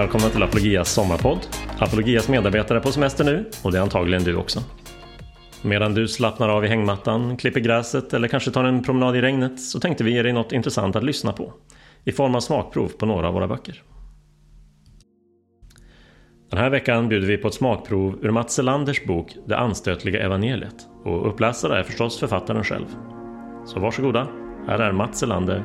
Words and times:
Välkomna 0.00 0.28
till 0.28 0.42
Apologias 0.42 0.92
sommarpodd. 0.92 1.38
Apologias 1.78 2.28
medarbetare 2.28 2.78
är 2.78 2.82
på 2.82 2.92
semester 2.92 3.24
nu 3.24 3.50
och 3.62 3.72
det 3.72 3.78
är 3.78 3.82
antagligen 3.82 4.24
du 4.24 4.36
också. 4.36 4.60
Medan 5.62 5.94
du 5.94 6.08
slappnar 6.08 6.48
av 6.48 6.64
i 6.64 6.68
hängmattan, 6.68 7.36
klipper 7.36 7.60
gräset 7.60 8.14
eller 8.14 8.28
kanske 8.28 8.50
tar 8.50 8.64
en 8.64 8.82
promenad 8.82 9.16
i 9.16 9.20
regnet 9.20 9.60
så 9.60 9.80
tänkte 9.80 10.04
vi 10.04 10.12
ge 10.12 10.22
dig 10.22 10.32
något 10.32 10.52
intressant 10.52 10.96
att 10.96 11.04
lyssna 11.04 11.32
på 11.32 11.52
i 12.04 12.12
form 12.12 12.34
av 12.34 12.40
smakprov 12.40 12.88
på 12.88 13.06
några 13.06 13.28
av 13.28 13.34
våra 13.34 13.48
böcker. 13.48 13.82
Den 16.50 16.58
här 16.58 16.70
veckan 16.70 17.08
bjuder 17.08 17.26
vi 17.26 17.36
på 17.36 17.48
ett 17.48 17.54
smakprov 17.54 18.18
ur 18.22 18.30
Mats 18.30 18.54
Selanders 18.54 19.04
bok 19.04 19.36
Det 19.46 19.56
anstötliga 19.56 20.20
evangeliet 20.20 20.86
och 21.04 21.28
uppläsare 21.28 21.78
är 21.78 21.82
förstås 21.82 22.18
författaren 22.18 22.64
själv. 22.64 22.86
Så 23.66 23.80
varsågoda, 23.80 24.28
här 24.66 24.78
är 24.78 24.92
Mats 24.92 25.18
Selander 25.18 25.64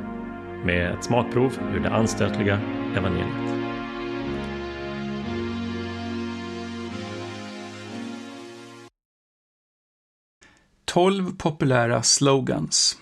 med 0.66 0.92
ett 0.92 1.04
smakprov 1.04 1.54
ur 1.76 1.80
Det 1.80 1.90
anstötliga 1.90 2.60
evangeliet. 2.98 3.65
Tolv 10.96 11.38
populära 11.38 12.04
slogans. 12.04 12.98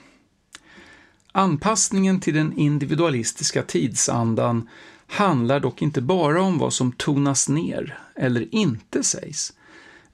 Anpassningen 1.32 2.20
till 2.20 2.34
den 2.34 2.58
individualistiska 2.58 3.64
tidsandan 3.64 4.70
handlar 5.08 5.60
dock 5.60 5.82
inte 5.82 6.02
bara 6.02 6.42
om 6.42 6.58
vad 6.58 6.74
som 6.74 6.92
tonas 6.92 7.50
ner 7.50 8.00
eller 8.16 8.56
inte 8.56 9.04
sägs, 9.04 9.54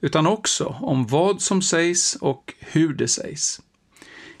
utan 0.00 0.26
också 0.26 0.76
om 0.80 1.06
vad 1.06 1.40
som 1.40 1.62
sägs 1.62 2.16
och 2.20 2.54
hur 2.58 2.94
det 2.94 3.08
sägs. 3.08 3.60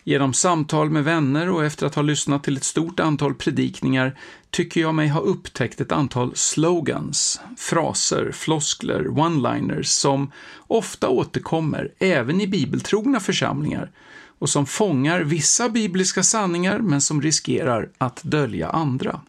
Genom 0.04 0.32
samtal 0.32 0.90
med 0.90 1.04
vänner 1.04 1.50
och 1.50 1.64
efter 1.64 1.86
att 1.86 1.94
ha 1.94 2.02
lyssnat 2.02 2.44
till 2.44 2.56
ett 2.56 2.64
stort 2.64 3.00
antal 3.00 3.34
predikningar 3.34 4.18
tycker 4.50 4.80
jag 4.80 4.94
mig 4.94 5.08
ha 5.08 5.20
upptäckt 5.20 5.80
ett 5.80 5.92
antal 5.92 6.36
slogans, 6.36 7.40
fraser, 7.56 8.32
floskler, 8.32 9.04
one-liners 9.08 9.82
som 9.82 10.32
ofta 10.58 11.08
återkommer 11.08 11.92
även 11.98 12.40
i 12.40 12.46
bibeltrogna 12.46 13.20
församlingar 13.20 13.90
och 14.38 14.48
som 14.48 14.66
fångar 14.66 15.20
vissa 15.20 15.68
bibliska 15.68 16.22
sanningar 16.22 16.78
men 16.78 17.00
som 17.00 17.22
riskerar 17.22 17.90
att 17.98 18.22
dölja 18.22 18.68
andra. 18.68 19.20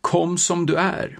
Kom 0.00 0.38
som 0.38 0.66
du 0.66 0.74
är. 0.74 1.18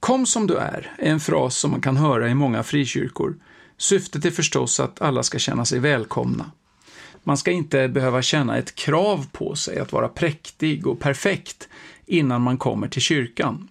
Kom 0.00 0.26
som 0.26 0.46
du 0.46 0.56
är 0.56 0.94
är 0.98 1.10
en 1.10 1.20
fras 1.20 1.56
som 1.56 1.70
man 1.70 1.80
kan 1.80 1.96
höra 1.96 2.28
i 2.28 2.34
många 2.34 2.62
frikyrkor. 2.62 3.36
Syftet 3.78 4.24
är 4.24 4.30
förstås 4.30 4.80
att 4.80 5.02
alla 5.02 5.22
ska 5.22 5.38
känna 5.38 5.64
sig 5.64 5.78
välkomna. 5.78 6.50
Man 7.24 7.38
ska 7.38 7.50
inte 7.50 7.88
behöva 7.88 8.22
känna 8.22 8.58
ett 8.58 8.74
krav 8.74 9.26
på 9.32 9.54
sig 9.54 9.78
att 9.78 9.92
vara 9.92 10.08
präktig 10.08 10.86
och 10.86 11.00
perfekt 11.00 11.68
innan 12.06 12.42
man 12.42 12.58
kommer 12.58 12.88
till 12.88 13.02
kyrkan. 13.02 13.68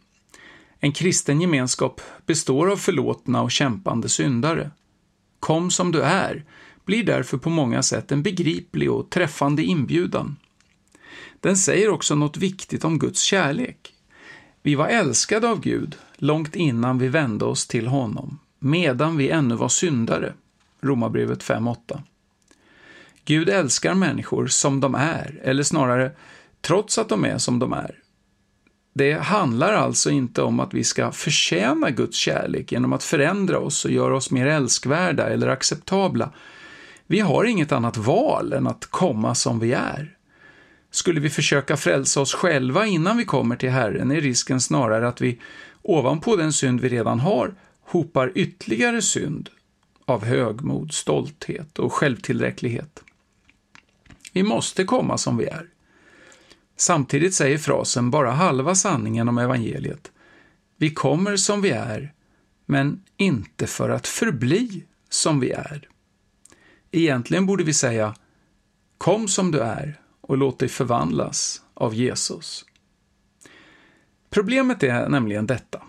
En 0.79 0.91
kristen 0.91 1.41
gemenskap 1.41 2.01
består 2.25 2.71
av 2.71 2.77
förlåtna 2.77 3.41
och 3.41 3.51
kämpande 3.51 4.09
syndare. 4.09 4.71
Kom 5.39 5.71
som 5.71 5.91
du 5.91 6.01
är 6.01 6.45
blir 6.85 7.03
därför 7.03 7.37
på 7.37 7.49
många 7.49 7.83
sätt 7.83 8.11
en 8.11 8.23
begriplig 8.23 8.91
och 8.91 9.09
träffande 9.09 9.63
inbjudan. 9.63 10.35
Den 11.39 11.57
säger 11.57 11.89
också 11.89 12.15
något 12.15 12.37
viktigt 12.37 12.83
om 12.83 12.99
Guds 12.99 13.21
kärlek. 13.21 13.93
Vi 14.63 14.75
var 14.75 14.87
älskade 14.87 15.49
av 15.49 15.61
Gud 15.61 15.95
långt 16.15 16.55
innan 16.55 16.97
vi 16.97 17.07
vände 17.07 17.45
oss 17.45 17.67
till 17.67 17.87
honom, 17.87 18.39
medan 18.59 19.17
vi 19.17 19.29
ännu 19.29 19.55
var 19.55 19.69
syndare. 19.69 20.33
Romarbrevet 20.81 21.43
5.8. 21.43 22.01
Gud 23.25 23.49
älskar 23.49 23.93
människor 23.93 24.47
som 24.47 24.79
de 24.79 24.95
är, 24.95 25.39
eller 25.43 25.63
snarare 25.63 26.11
trots 26.61 26.97
att 26.97 27.09
de 27.09 27.25
är 27.25 27.37
som 27.37 27.59
de 27.59 27.73
är. 27.73 27.95
Det 28.93 29.13
handlar 29.13 29.73
alltså 29.73 30.09
inte 30.09 30.41
om 30.41 30.59
att 30.59 30.73
vi 30.73 30.83
ska 30.83 31.11
förtjäna 31.11 31.89
Guds 31.89 32.17
kärlek 32.17 32.71
genom 32.71 32.93
att 32.93 33.03
förändra 33.03 33.59
oss 33.59 33.85
och 33.85 33.91
göra 33.91 34.15
oss 34.15 34.31
mer 34.31 34.47
älskvärda 34.47 35.29
eller 35.29 35.47
acceptabla. 35.47 36.31
Vi 37.07 37.19
har 37.19 37.43
inget 37.43 37.71
annat 37.71 37.97
val 37.97 38.53
än 38.53 38.67
att 38.67 38.85
komma 38.85 39.35
som 39.35 39.59
vi 39.59 39.73
är. 39.73 40.17
Skulle 40.91 41.19
vi 41.19 41.29
försöka 41.29 41.77
frälsa 41.77 42.21
oss 42.21 42.33
själva 42.33 42.85
innan 42.85 43.17
vi 43.17 43.25
kommer 43.25 43.55
till 43.55 43.69
Herren 43.69 44.11
är 44.11 44.21
risken 44.21 44.61
snarare 44.61 45.07
att 45.07 45.21
vi 45.21 45.41
ovanpå 45.81 46.35
den 46.35 46.53
synd 46.53 46.81
vi 46.81 46.89
redan 46.89 47.19
har 47.19 47.53
hopar 47.87 48.31
ytterligare 48.35 49.01
synd 49.01 49.49
av 50.05 50.25
högmod, 50.25 50.93
stolthet 50.93 51.79
och 51.79 51.93
självtillräcklighet. 51.93 53.03
Vi 54.33 54.43
måste 54.43 54.83
komma 54.83 55.17
som 55.17 55.37
vi 55.37 55.45
är. 55.45 55.69
Samtidigt 56.75 57.33
säger 57.33 57.57
frasen 57.57 58.11
bara 58.11 58.31
halva 58.31 58.75
sanningen 58.75 59.29
om 59.29 59.37
evangeliet. 59.37 60.11
Vi 60.77 60.93
kommer 60.93 61.37
som 61.37 61.61
vi 61.61 61.69
är, 61.69 62.13
men 62.65 63.03
inte 63.17 63.67
för 63.67 63.89
att 63.89 64.07
förbli 64.07 64.83
som 65.09 65.39
vi 65.39 65.51
är. 65.51 65.89
Egentligen 66.91 67.45
borde 67.45 67.63
vi 67.63 67.73
säga 67.73 68.15
Kom 68.97 69.27
som 69.27 69.51
du 69.51 69.59
är 69.59 69.99
och 70.21 70.37
låt 70.37 70.59
dig 70.59 70.69
förvandlas 70.69 71.61
av 71.73 71.95
Jesus. 71.95 72.65
Problemet 74.29 74.83
är 74.83 75.09
nämligen 75.09 75.47
detta. 75.47 75.81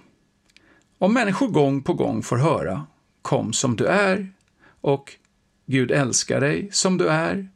Om 0.98 1.14
människor 1.14 1.48
gång 1.48 1.82
på 1.82 1.92
gång 1.92 2.22
får 2.22 2.36
höra 2.36 2.86
Kom 3.22 3.52
som 3.52 3.76
du 3.76 3.86
är 3.86 4.32
och 4.80 5.12
Gud 5.66 5.90
älskar 5.90 6.40
dig 6.40 6.68
som 6.72 6.98
du 6.98 7.08
är 7.08 7.48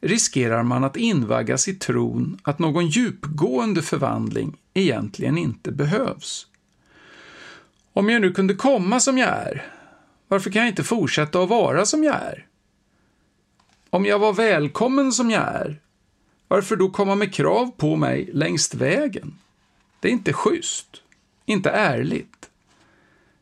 riskerar 0.00 0.62
man 0.62 0.84
att 0.84 0.96
invaggas 0.96 1.68
i 1.68 1.74
tron 1.74 2.38
att 2.42 2.58
någon 2.58 2.86
djupgående 2.86 3.82
förvandling 3.82 4.56
egentligen 4.74 5.38
inte 5.38 5.72
behövs. 5.72 6.46
Om 7.92 8.08
jag 8.08 8.20
nu 8.20 8.32
kunde 8.32 8.54
komma 8.54 9.00
som 9.00 9.18
jag 9.18 9.28
är, 9.28 9.66
varför 10.28 10.50
kan 10.50 10.62
jag 10.62 10.68
inte 10.68 10.84
fortsätta 10.84 11.42
att 11.42 11.48
vara 11.48 11.86
som 11.86 12.04
jag 12.04 12.14
är? 12.14 12.46
Om 13.90 14.06
jag 14.06 14.18
var 14.18 14.32
välkommen 14.32 15.12
som 15.12 15.30
jag 15.30 15.42
är, 15.42 15.80
varför 16.48 16.76
då 16.76 16.90
komma 16.90 17.14
med 17.14 17.34
krav 17.34 17.70
på 17.76 17.96
mig 17.96 18.30
längst 18.32 18.74
vägen? 18.74 19.38
Det 20.00 20.08
är 20.08 20.12
inte 20.12 20.32
schysst, 20.32 21.02
inte 21.46 21.70
ärligt. 21.70 22.37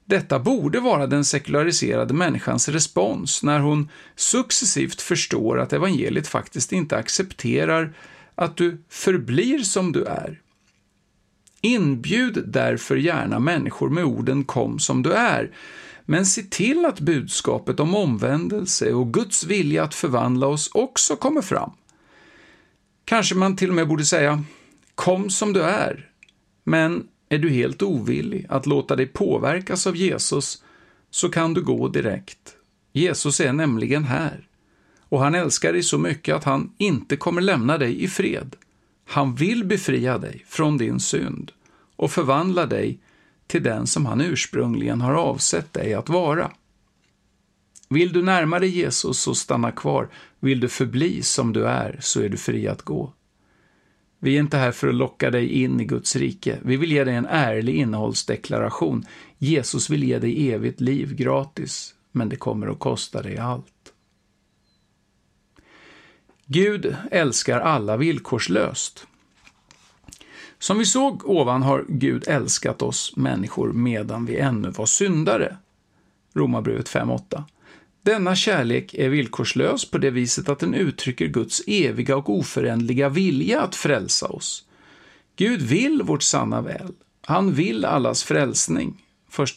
Detta 0.08 0.38
borde 0.38 0.80
vara 0.80 1.06
den 1.06 1.24
sekulariserade 1.24 2.14
människans 2.14 2.68
respons 2.68 3.42
när 3.42 3.60
hon 3.60 3.88
successivt 4.16 5.00
förstår 5.00 5.60
att 5.60 5.72
evangeliet 5.72 6.28
faktiskt 6.28 6.72
inte 6.72 6.96
accepterar 6.96 7.94
att 8.34 8.56
du 8.56 8.84
förblir 8.88 9.58
som 9.58 9.92
du 9.92 10.04
är. 10.04 10.40
Inbjud 11.60 12.44
därför 12.46 12.96
gärna 12.96 13.38
människor 13.38 13.90
med 13.90 14.04
orden 14.04 14.44
”kom 14.44 14.78
som 14.78 15.02
du 15.02 15.12
är”, 15.12 15.50
men 16.04 16.26
se 16.26 16.42
till 16.42 16.84
att 16.84 17.00
budskapet 17.00 17.80
om 17.80 17.94
omvändelse 17.94 18.92
och 18.92 19.14
Guds 19.14 19.44
vilja 19.44 19.84
att 19.84 19.94
förvandla 19.94 20.46
oss 20.46 20.70
också 20.74 21.16
kommer 21.16 21.42
fram. 21.42 21.70
Kanske 23.04 23.34
man 23.34 23.56
till 23.56 23.68
och 23.68 23.74
med 23.74 23.88
borde 23.88 24.04
säga 24.04 24.44
”kom 24.94 25.30
som 25.30 25.52
du 25.52 25.62
är”, 25.62 26.10
men 26.64 27.08
är 27.28 27.38
du 27.38 27.50
helt 27.50 27.82
ovillig 27.82 28.46
att 28.48 28.66
låta 28.66 28.96
dig 28.96 29.06
påverkas 29.06 29.86
av 29.86 29.96
Jesus 29.96 30.62
så 31.10 31.28
kan 31.28 31.54
du 31.54 31.62
gå 31.62 31.88
direkt. 31.88 32.56
Jesus 32.92 33.40
är 33.40 33.52
nämligen 33.52 34.04
här. 34.04 34.48
Och 35.08 35.20
han 35.20 35.34
älskar 35.34 35.72
dig 35.72 35.82
så 35.82 35.98
mycket 35.98 36.34
att 36.34 36.44
han 36.44 36.72
inte 36.78 37.16
kommer 37.16 37.40
lämna 37.40 37.78
dig 37.78 38.02
i 38.02 38.08
fred. 38.08 38.56
Han 39.08 39.34
vill 39.34 39.64
befria 39.64 40.18
dig 40.18 40.44
från 40.48 40.78
din 40.78 41.00
synd 41.00 41.52
och 41.96 42.10
förvandla 42.10 42.66
dig 42.66 42.98
till 43.46 43.62
den 43.62 43.86
som 43.86 44.06
han 44.06 44.20
ursprungligen 44.20 45.00
har 45.00 45.14
avsett 45.14 45.72
dig 45.72 45.94
att 45.94 46.08
vara. 46.08 46.50
Vill 47.88 48.12
du 48.12 48.22
närma 48.22 48.58
dig 48.58 48.68
Jesus 48.68 49.20
så 49.20 49.34
stanna 49.34 49.72
kvar. 49.72 50.08
Vill 50.40 50.60
du 50.60 50.68
förbli 50.68 51.22
som 51.22 51.52
du 51.52 51.66
är 51.66 51.98
så 52.00 52.20
är 52.20 52.28
du 52.28 52.36
fri 52.36 52.68
att 52.68 52.82
gå. 52.82 53.12
Vi 54.18 54.36
är 54.36 54.40
inte 54.40 54.56
här 54.56 54.72
för 54.72 54.88
att 54.88 54.94
locka 54.94 55.30
dig 55.30 55.62
in 55.62 55.80
i 55.80 55.84
Guds 55.84 56.16
rike. 56.16 56.58
Vi 56.62 56.76
vill 56.76 56.92
ge 56.92 57.04
dig 57.04 57.14
en 57.14 57.26
ärlig 57.26 57.74
innehållsdeklaration. 57.74 59.04
Jesus 59.38 59.90
vill 59.90 60.04
ge 60.04 60.18
dig 60.18 60.52
evigt 60.52 60.80
liv 60.80 61.14
gratis, 61.14 61.94
men 62.12 62.28
det 62.28 62.36
kommer 62.36 62.66
att 62.66 62.78
kosta 62.78 63.22
dig 63.22 63.38
allt. 63.38 63.92
Gud 66.46 66.96
älskar 67.10 67.60
alla 67.60 67.96
villkorslöst. 67.96 69.06
Som 70.58 70.78
vi 70.78 70.84
såg 70.84 71.30
ovan 71.30 71.62
har 71.62 71.84
Gud 71.88 72.24
älskat 72.28 72.82
oss 72.82 73.16
människor 73.16 73.72
medan 73.72 74.26
vi 74.26 74.36
ännu 74.36 74.70
var 74.70 74.86
syndare. 74.86 75.56
Romarbrevet 76.34 76.88
5.8. 76.88 77.44
Denna 78.06 78.34
kärlek 78.34 78.94
är 78.94 79.08
villkorslös 79.08 79.90
på 79.90 79.98
det 79.98 80.10
viset 80.10 80.48
att 80.48 80.58
den 80.58 80.74
uttrycker 80.74 81.26
Guds 81.26 81.62
eviga 81.66 82.16
och 82.16 82.30
oförändliga 82.30 83.08
vilja 83.08 83.60
att 83.60 83.74
frälsa 83.74 84.26
oss. 84.26 84.64
Gud 85.36 85.62
vill 85.62 86.02
vårt 86.02 86.22
sanna 86.22 86.60
väl. 86.60 86.92
Han 87.22 87.52
vill 87.52 87.84
allas 87.84 88.24
frälsning. 88.24 89.02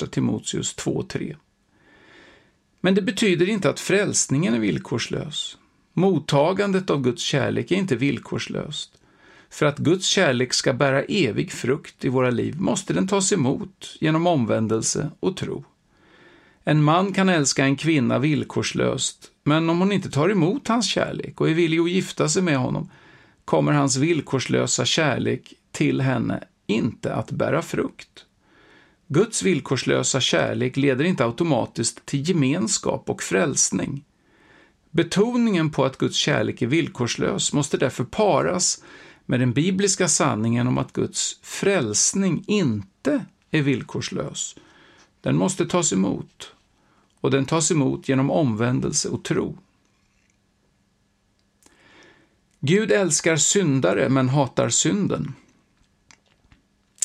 1 0.01 0.12
Timoteus 0.12 0.75
2.3. 0.78 1.36
Men 2.81 2.96
det 2.96 3.01
betyder 3.01 3.50
inte 3.50 3.69
att 3.69 3.80
frälsningen 3.80 4.54
är 4.54 4.60
villkorslös. 4.60 5.57
Mottagandet 5.94 6.90
av 6.90 7.01
Guds 7.01 7.24
kärlek 7.24 7.72
är 7.72 7.75
inte 7.75 7.96
villkorslöst. 7.96 8.92
För 9.50 9.66
att 9.66 9.78
Guds 9.78 10.07
kärlek 10.07 10.54
ska 10.54 10.74
bära 10.74 11.04
evig 11.04 11.51
frukt 11.51 12.06
i 12.06 12.10
våra 12.10 12.30
liv 12.30 12.60
måste 12.60 12.94
den 12.94 13.07
tas 13.07 13.34
emot 13.34 13.98
genom 14.00 14.28
omvändelse 14.28 15.12
och 15.19 15.38
tro. 15.38 15.63
En 16.64 16.84
man 16.84 17.14
kan 17.14 17.30
älska 17.30 17.64
en 17.64 17.76
kvinna 17.76 18.20
villkorslöst, 18.20 19.32
men 19.44 19.70
om 19.70 19.80
hon 19.80 19.92
inte 19.92 20.10
tar 20.10 20.30
emot 20.30 20.68
hans 20.68 20.90
kärlek 20.90 21.42
och 21.42 21.50
är 21.50 21.54
villig 21.54 21.80
att 21.80 21.90
gifta 21.90 22.30
sig 22.30 22.42
med 22.42 22.58
honom 22.58 22.90
kommer 23.46 23.72
hans 23.72 23.98
villkorslösa 23.98 24.86
kärlek 24.86 25.54
till 25.72 26.02
henne 26.02 26.44
inte 26.68 27.14
att 27.14 27.32
bära 27.32 27.62
frukt. 27.62 28.26
Guds 29.08 29.44
villkorslösa 29.44 30.22
kärlek 30.22 30.78
leder 30.78 31.06
inte 31.06 31.26
automatiskt 31.26 32.06
till 32.06 32.30
gemenskap 32.30 33.10
och 33.10 33.24
frälsning. 33.24 34.04
Betoningen 34.92 35.72
på 35.72 35.86
att 35.86 35.98
Guds 35.98 36.18
kärlek 36.18 36.62
är 36.62 36.68
villkorslös 36.68 37.54
måste 37.54 37.78
därför 37.78 38.04
paras 38.04 38.84
med 39.26 39.40
den 39.40 39.54
bibliska 39.54 40.08
sanningen 40.08 40.68
om 40.68 40.78
att 40.78 40.94
Guds 40.94 41.40
frälsning 41.42 42.44
inte 42.48 43.26
är 43.52 43.62
villkorslös. 43.62 44.56
Den 45.21 45.36
måste 45.36 45.66
tas 45.66 45.94
emot, 45.94 46.54
och 47.21 47.31
den 47.31 47.45
tas 47.45 47.71
emot 47.71 48.10
genom 48.10 48.31
omvändelse 48.31 49.10
och 49.10 49.24
tro. 49.24 49.57
Gud 52.60 52.92
älskar 52.92 53.36
syndare 53.36 54.10
men 54.10 54.30
hatar 54.30 54.69
synden. 54.69 55.33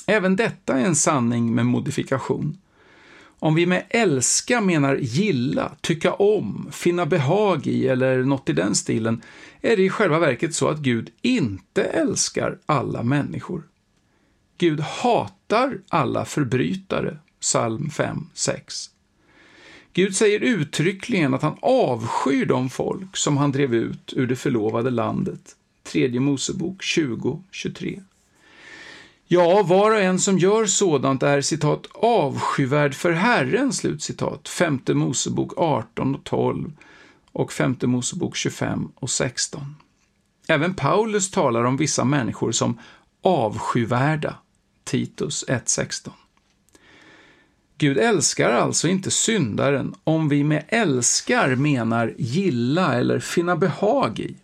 Även 0.07 0.37
detta 0.37 0.79
är 0.79 0.85
en 0.85 0.97
sanning 0.97 1.55
med 1.55 1.67
modifikation. 1.67 2.59
Om 3.39 3.55
vi 3.55 3.67
med 3.67 3.87
älska 3.89 4.61
menar 4.61 4.97
gilla, 4.97 5.73
tycka 5.81 6.13
om, 6.13 6.69
finna 6.73 7.07
behag 7.07 7.67
i 7.67 7.89
eller 7.89 8.25
något 8.25 8.49
i 8.49 8.53
den 8.53 8.75
stilen, 8.75 9.23
är 9.61 9.77
det 9.77 9.83
i 9.83 9.91
själva 9.91 10.19
verket 10.19 10.55
så 10.55 10.69
att 10.69 10.79
Gud 10.79 11.11
inte 11.23 11.83
älskar 11.83 12.59
alla 12.67 13.03
människor. 13.03 13.63
Gud 14.59 14.81
hatar 14.81 15.79
alla 15.89 16.25
förbrytare, 16.25 17.19
psalm 17.45 17.91
5, 17.91 18.27
6. 18.35 18.91
Gud 19.93 20.17
säger 20.17 20.41
uttryckligen 20.41 21.35
att 21.35 21.43
han 21.43 21.57
avskyr 21.63 22.47
de 22.47 22.71
folk 22.71 23.17
som 23.17 23.37
han 23.37 23.53
drev 23.53 23.75
ut 23.75 24.13
ur 24.17 24.27
det 24.27 24.37
förlovade 24.37 24.91
landet. 24.91 25.57
Tredje 25.83 26.21
Mosebok 26.21 26.83
20, 26.83 27.43
23. 27.51 28.01
Ja, 29.27 29.63
var 29.63 29.91
och 29.91 30.01
en 30.01 30.19
som 30.19 30.39
gör 30.39 30.67
sådant 30.67 31.23
är 31.23 31.41
citat 31.41 31.87
avskyvärd 31.95 32.95
för 32.95 33.13
Herren, 33.13 33.73
slutcitat. 33.73 34.49
Femte 34.49 34.95
Mosebok 34.95 35.53
18 35.57 36.15
och 36.15 36.25
12 36.25 36.73
och 37.33 37.53
femte 37.53 37.87
Mosebok 37.87 38.37
25 38.37 38.89
och 38.95 39.11
16. 39.11 39.77
Även 40.49 40.75
Paulus 40.75 41.31
talar 41.31 41.65
om 41.65 41.77
vissa 41.77 42.05
människor 42.05 42.53
som 42.53 42.79
avskyvärda. 43.23 44.35
Titus 44.85 45.45
1.16. 45.49 46.11
Gud 47.79 47.99
älskar 47.99 48.51
alltså 48.51 48.89
inte 48.89 49.11
syndaren 49.11 49.95
om 50.05 50.29
vi 50.29 50.45
med 50.45 50.65
älskar 50.69 51.55
menar 51.55 52.15
gilla 52.19 52.95
eller 52.95 53.19
finna 53.19 53.57
behag 53.57 54.21
i. 54.21 54.37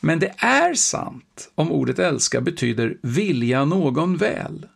Men 0.00 0.18
det 0.18 0.34
är 0.36 0.74
sant 0.74 1.50
om 1.54 1.72
ordet 1.72 1.98
älska 1.98 2.40
betyder 2.40 2.96
vilja 3.02 3.64
någon 3.64 4.16
väl. 4.16 4.66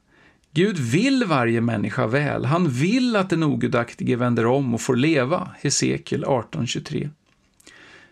Gud 0.53 0.79
vill 0.79 1.25
varje 1.25 1.61
människa 1.61 2.07
väl. 2.07 2.45
Han 2.45 2.69
vill 2.69 3.17
att 3.17 3.31
den 3.31 3.43
ogudaktige 3.43 4.17
vänder 4.17 4.47
om 4.47 4.75
och 4.75 4.81
får 4.81 4.97
leva, 4.97 5.51
Hesekiel 5.61 6.25
18.23. 6.25 7.11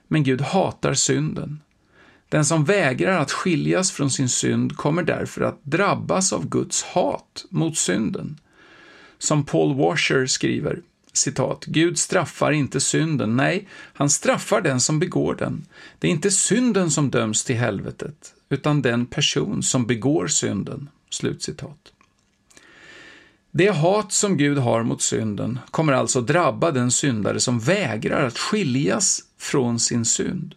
Men 0.08 0.22
Gud 0.22 0.40
hatar 0.40 0.94
synden. 0.94 1.60
Den 2.28 2.44
som 2.44 2.64
vägrar 2.64 3.18
att 3.18 3.32
skiljas 3.32 3.90
från 3.90 4.10
sin 4.10 4.28
synd 4.28 4.76
kommer 4.76 5.02
därför 5.02 5.42
att 5.42 5.60
drabbas 5.62 6.32
av 6.32 6.48
Guds 6.48 6.82
hat 6.82 7.44
mot 7.50 7.76
synden. 7.76 8.38
Som 9.22 9.44
Paul 9.44 9.74
Washer 9.74 10.26
skriver, 10.26 10.80
citat, 11.12 11.64
Gud 11.64 11.98
straffar 11.98 12.52
inte 12.52 12.80
synden, 12.80 13.36
nej, 13.36 13.68
han 13.72 14.10
straffar 14.10 14.60
den 14.60 14.80
som 14.80 14.98
begår 14.98 15.34
den. 15.34 15.66
Det 15.98 16.06
är 16.06 16.10
inte 16.10 16.30
synden 16.30 16.90
som 16.90 17.10
döms 17.10 17.44
till 17.44 17.56
helvetet, 17.56 18.34
utan 18.48 18.82
den 18.82 19.06
person 19.06 19.62
som 19.62 19.86
begår 19.86 20.26
synden. 20.26 20.88
Slutcitat. 21.10 21.92
Det 23.50 23.68
hat 23.68 24.12
som 24.12 24.36
Gud 24.36 24.58
har 24.58 24.82
mot 24.82 25.02
synden 25.02 25.58
kommer 25.70 25.92
alltså 25.92 26.20
drabba 26.20 26.70
den 26.70 26.90
syndare 26.90 27.40
som 27.40 27.60
vägrar 27.60 28.26
att 28.26 28.38
skiljas 28.38 29.20
från 29.38 29.78
sin 29.80 30.04
synd. 30.04 30.54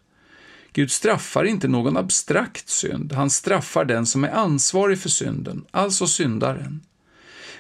Gud 0.73 0.91
straffar 0.91 1.44
inte 1.44 1.67
någon 1.67 1.97
abstrakt 1.97 2.69
synd, 2.69 3.13
han 3.13 3.29
straffar 3.29 3.85
den 3.85 4.06
som 4.06 4.23
är 4.23 4.29
ansvarig 4.29 5.00
för 5.00 5.09
synden, 5.09 5.65
alltså 5.71 6.07
syndaren. 6.07 6.81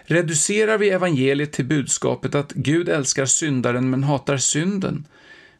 Reducerar 0.07 0.77
vi 0.77 0.89
evangeliet 0.89 1.51
till 1.51 1.65
budskapet 1.65 2.35
att 2.35 2.51
Gud 2.51 2.89
älskar 2.89 3.25
syndaren 3.25 3.89
men 3.89 4.03
hatar 4.03 4.37
synden, 4.37 5.07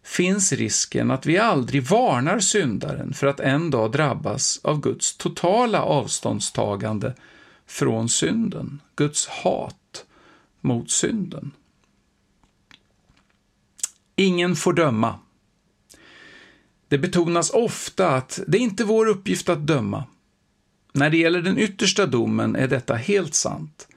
finns 0.04 0.54
risken 0.54 1.12
att 1.12 1.26
vi 1.26 1.38
aldrig 1.38 1.84
varnar 1.84 2.40
syndaren 2.40 3.14
för 3.14 3.28
att 3.28 3.40
en 3.40 3.72
dag 3.72 3.92
drabbas 3.92 4.60
av 4.64 4.82
Guds 4.82 5.18
totala 5.18 5.82
avståndstagande 5.82 7.14
från 7.66 8.10
synden, 8.10 8.82
Guds 8.96 9.28
hat 9.28 10.06
mot 10.62 10.92
synden. 10.92 11.52
Ingen 14.16 14.56
får 14.56 14.74
döma. 14.74 15.20
Det 16.88 16.98
betonas 16.98 17.50
ofta 17.50 18.16
att 18.16 18.40
det 18.48 18.58
inte 18.58 18.84
är 18.84 18.86
vår 18.86 19.06
uppgift 19.06 19.50
att 19.50 19.68
döma. 19.68 20.04
När 20.94 21.10
det 21.10 21.18
gäller 21.18 21.42
den 21.42 21.58
yttersta 21.58 22.06
domen 22.06 22.56
är 22.56 22.68
detta 22.68 22.96
helt 22.96 23.34
sant. 23.34 23.88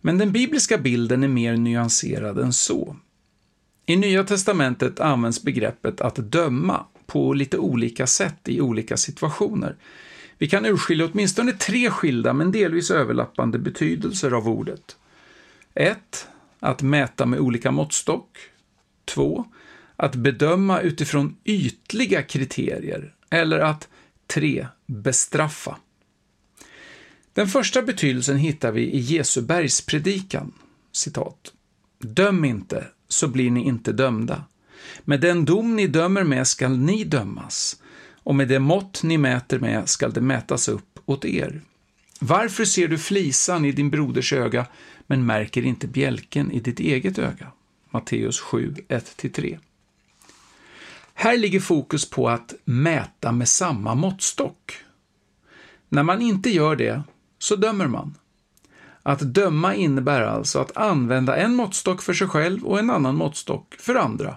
Men 0.00 0.18
den 0.18 0.32
bibliska 0.32 0.78
bilden 0.78 1.24
är 1.24 1.28
mer 1.28 1.56
nyanserad 1.56 2.38
än 2.38 2.52
så. 2.52 2.96
I 3.86 3.96
Nya 3.96 4.24
testamentet 4.24 5.00
används 5.00 5.42
begreppet 5.42 6.00
att 6.00 6.16
döma 6.16 6.84
på 7.06 7.32
lite 7.32 7.58
olika 7.58 8.06
sätt 8.06 8.48
i 8.48 8.60
olika 8.60 8.96
situationer. 8.96 9.76
Vi 10.38 10.48
kan 10.48 10.66
urskilja 10.66 11.08
åtminstone 11.12 11.52
tre 11.52 11.90
skilda 11.90 12.32
men 12.32 12.52
delvis 12.52 12.90
överlappande 12.90 13.58
betydelser 13.58 14.30
av 14.30 14.48
ordet. 14.48 14.96
1. 15.74 16.28
Att 16.60 16.82
mäta 16.82 17.26
med 17.26 17.40
olika 17.40 17.70
måttstock. 17.70 18.38
2. 19.04 19.44
Att 19.96 20.14
bedöma 20.14 20.80
utifrån 20.80 21.36
ytliga 21.44 22.22
kriterier. 22.22 23.14
Eller 23.30 23.58
att 23.58 23.88
3. 24.26 24.66
Bestraffa. 24.86 25.76
Den 27.36 27.48
första 27.48 27.82
betydelsen 27.82 28.36
hittar 28.36 28.72
vi 28.72 28.82
i 28.82 28.98
Jesu 28.98 29.42
bergspredikan. 29.42 30.52
Citat. 30.92 31.52
Döm 31.98 32.44
inte, 32.44 32.86
så 33.08 33.28
blir 33.28 33.50
ni 33.50 33.66
inte 33.66 33.92
dömda. 33.92 34.44
Med 35.04 35.20
den 35.20 35.44
dom 35.44 35.76
ni 35.76 35.86
dömer 35.86 36.24
med 36.24 36.46
skall 36.46 36.78
ni 36.78 37.04
dömas, 37.04 37.82
och 38.22 38.34
med 38.34 38.48
det 38.48 38.58
mått 38.58 39.02
ni 39.02 39.18
mäter 39.18 39.58
med 39.58 39.88
skall 39.88 40.12
det 40.12 40.20
mätas 40.20 40.68
upp 40.68 40.98
åt 41.06 41.24
er. 41.24 41.60
Varför 42.20 42.64
ser 42.64 42.88
du 42.88 42.98
flisan 42.98 43.64
i 43.64 43.72
din 43.72 43.90
broders 43.90 44.32
öga, 44.32 44.66
men 45.06 45.26
märker 45.26 45.62
inte 45.62 45.86
bjälken 45.86 46.52
i 46.52 46.60
ditt 46.60 46.80
eget 46.80 47.18
öga? 47.18 47.52
Matteus 47.90 48.40
7, 48.40 48.74
1-3. 48.88 49.58
Här 51.14 51.36
ligger 51.36 51.60
fokus 51.60 52.10
på 52.10 52.28
att 52.28 52.54
mäta 52.64 53.32
med 53.32 53.48
samma 53.48 53.94
måttstock. 53.94 54.72
När 55.88 56.02
man 56.02 56.22
inte 56.22 56.50
gör 56.50 56.76
det 56.76 57.02
så 57.46 57.56
dömer 57.56 57.86
man. 57.86 58.14
Att 59.02 59.20
döma 59.20 59.74
innebär 59.74 60.22
alltså 60.22 60.58
att 60.58 60.76
använda 60.76 61.36
en 61.36 61.54
måttstock 61.54 62.02
för 62.02 62.14
sig 62.14 62.28
själv 62.28 62.64
och 62.64 62.78
en 62.78 62.90
annan 62.90 63.16
måttstock 63.16 63.74
för 63.78 63.94
andra. 63.94 64.36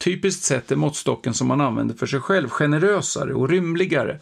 Typiskt 0.00 0.44
sett 0.44 0.72
är 0.72 0.76
måttstocken 0.76 1.34
som 1.34 1.46
man 1.46 1.60
använder 1.60 1.94
för 1.94 2.06
sig 2.06 2.20
själv 2.20 2.48
generösare 2.48 3.34
och 3.34 3.48
rymligare. 3.48 4.20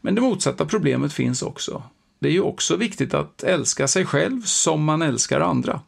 Men 0.00 0.14
det 0.14 0.20
motsatta 0.20 0.64
problemet 0.64 1.12
finns 1.12 1.42
också. 1.42 1.82
Det 2.18 2.28
är 2.28 2.32
ju 2.32 2.40
också 2.40 2.76
viktigt 2.76 3.14
att 3.14 3.42
älska 3.42 3.88
sig 3.88 4.06
själv 4.06 4.42
som 4.42 4.84
man 4.84 5.02
älskar 5.02 5.40
andra. 5.40 5.80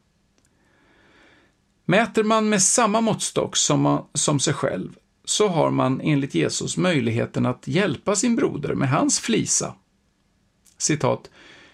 Mäter 1.84 2.24
man 2.24 2.48
med 2.48 2.62
samma 2.62 3.00
måttstock 3.00 3.56
som, 3.56 3.80
man, 3.80 4.04
som 4.14 4.40
sig 4.40 4.54
själv 4.54 4.96
så 5.24 5.48
har 5.48 5.70
man 5.70 6.00
enligt 6.00 6.34
Jesus 6.34 6.76
möjligheten 6.76 7.46
att 7.46 7.68
hjälpa 7.68 8.16
sin 8.16 8.36
broder 8.36 8.74
med 8.74 8.88
hans 8.88 9.20
flisa 9.20 9.74
citat, 10.78 11.30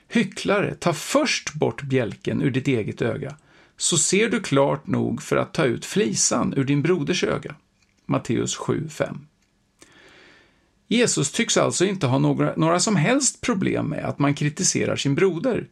Hycklare, 0.08 0.74
ta 0.74 0.92
först 0.92 1.54
bort 1.54 1.82
bjälken 1.82 2.42
ur 2.42 2.50
ditt 2.50 2.68
eget 2.68 3.02
öga, 3.02 3.36
så 3.76 3.98
ser 3.98 4.30
du 4.30 4.40
klart 4.40 4.86
nog 4.86 5.22
för 5.22 5.36
att 5.36 5.54
ta 5.54 5.64
ut 5.64 5.84
flisan 5.84 6.54
ur 6.56 6.64
din 6.64 6.82
broders 6.82 7.24
öga. 7.24 7.54
Matteus 8.06 8.58
7.5. 8.58 9.18
Jesus 10.88 11.32
tycks 11.32 11.56
alltså 11.56 11.84
inte 11.84 12.06
ha 12.06 12.18
några, 12.18 12.56
några 12.56 12.80
som 12.80 12.96
helst 12.96 13.40
problem 13.40 13.86
med 13.86 14.04
att 14.04 14.18
man 14.18 14.34
kritiserar 14.34 14.96
sin 14.96 15.14
broder, 15.14 15.68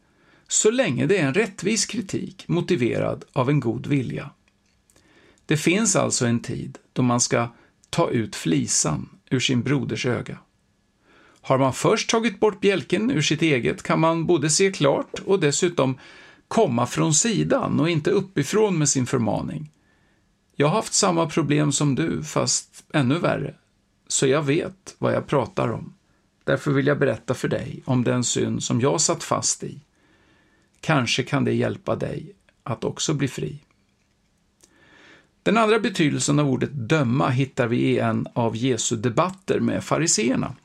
så 0.49 0.71
länge 0.71 1.07
det 1.07 1.19
är 1.19 1.27
en 1.27 1.35
rättvis 1.35 1.87
kritik 1.87 2.45
motiverad 2.49 3.25
av 3.33 3.51
en 3.51 3.61
god 3.61 3.87
vilja. 3.87 4.31
Det 5.47 5.57
finns 5.57 5.97
alltså 5.97 6.27
en 6.27 6.41
tid 6.41 6.79
då 6.93 7.03
man 7.03 7.21
ska 7.21 7.49
ta 7.91 8.11
ut 8.11 8.37
flisan 8.37 9.09
ur 9.31 9.41
sin 9.41 9.63
broders 9.63 10.07
öga. 10.07 10.39
Har 11.43 11.59
man 11.59 11.73
först 11.73 12.11
tagit 12.11 12.41
bort 12.41 12.61
bjälken 12.61 13.11
ur 13.11 13.23
sitt 13.23 13.43
eget 13.43 13.83
kan 13.83 14.01
man 14.01 14.27
både 14.27 14.51
se 14.51 14.73
klart 14.73 15.19
och 15.25 15.41
dessutom 15.41 15.99
komma 16.49 16.87
från 16.87 17.15
sidan 17.15 17.81
och 17.81 17.91
inte 17.91 18.11
uppifrån 18.11 18.79
med 18.79 18.89
sin 18.89 19.07
förmaning. 19.07 19.71
Jag 20.57 20.67
har 20.67 20.75
haft 20.75 20.95
samma 20.95 21.27
problem 21.27 21.73
som 21.73 21.95
du, 21.95 22.23
fast 22.23 22.85
ännu 22.93 23.19
värre, 23.19 23.55
så 24.09 24.27
jag 24.27 24.43
vet 24.43 24.95
vad 24.99 25.13
jag 25.13 25.27
pratar 25.27 25.69
om. 25.73 25.95
Därför 26.45 26.71
vill 26.71 26.87
jag 26.87 26.99
berätta 26.99 27.35
för 27.35 27.49
dig 27.49 27.83
om 27.85 28.05
den 28.05 28.25
synd 28.25 28.63
som 28.63 28.81
jag 28.81 29.01
satt 29.01 29.23
fast 29.23 29.63
i. 29.63 29.81
Kanske 30.81 31.23
kan 31.23 31.45
det 31.45 31.53
hjälpa 31.53 31.97
dig 31.97 32.33
att 32.63 32.85
också 32.85 33.15
bli 33.15 33.29
fri. 33.29 33.59
Den 35.43 35.57
andra 35.57 35.79
betydelsen 35.79 36.39
av 36.39 36.49
ordet 36.49 36.71
döma 36.73 37.29
hittar 37.29 37.67
vi 37.67 37.77
i 37.77 37.99
en 37.99 38.27
av 38.33 38.57
Jesu 38.57 38.97
debatter 38.97 39.61
med 39.61 39.85
fariseerna. 39.85 40.57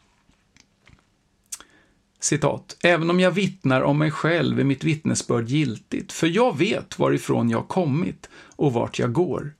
Citat. 2.25 2.77
Även 2.83 3.09
om 3.09 3.19
jag 3.19 3.31
vittnar 3.31 3.81
om 3.81 3.97
mig 3.97 4.11
själv 4.11 4.59
är 4.59 4.63
mitt 4.63 4.83
vittnesbörd 4.83 5.49
giltigt, 5.49 6.11
för 6.11 6.27
jag 6.27 6.57
vet 6.57 6.99
varifrån 6.99 7.49
jag 7.49 7.67
kommit 7.67 8.29
och 8.55 8.73
vart 8.73 8.99
jag 8.99 9.13
går. 9.13 9.53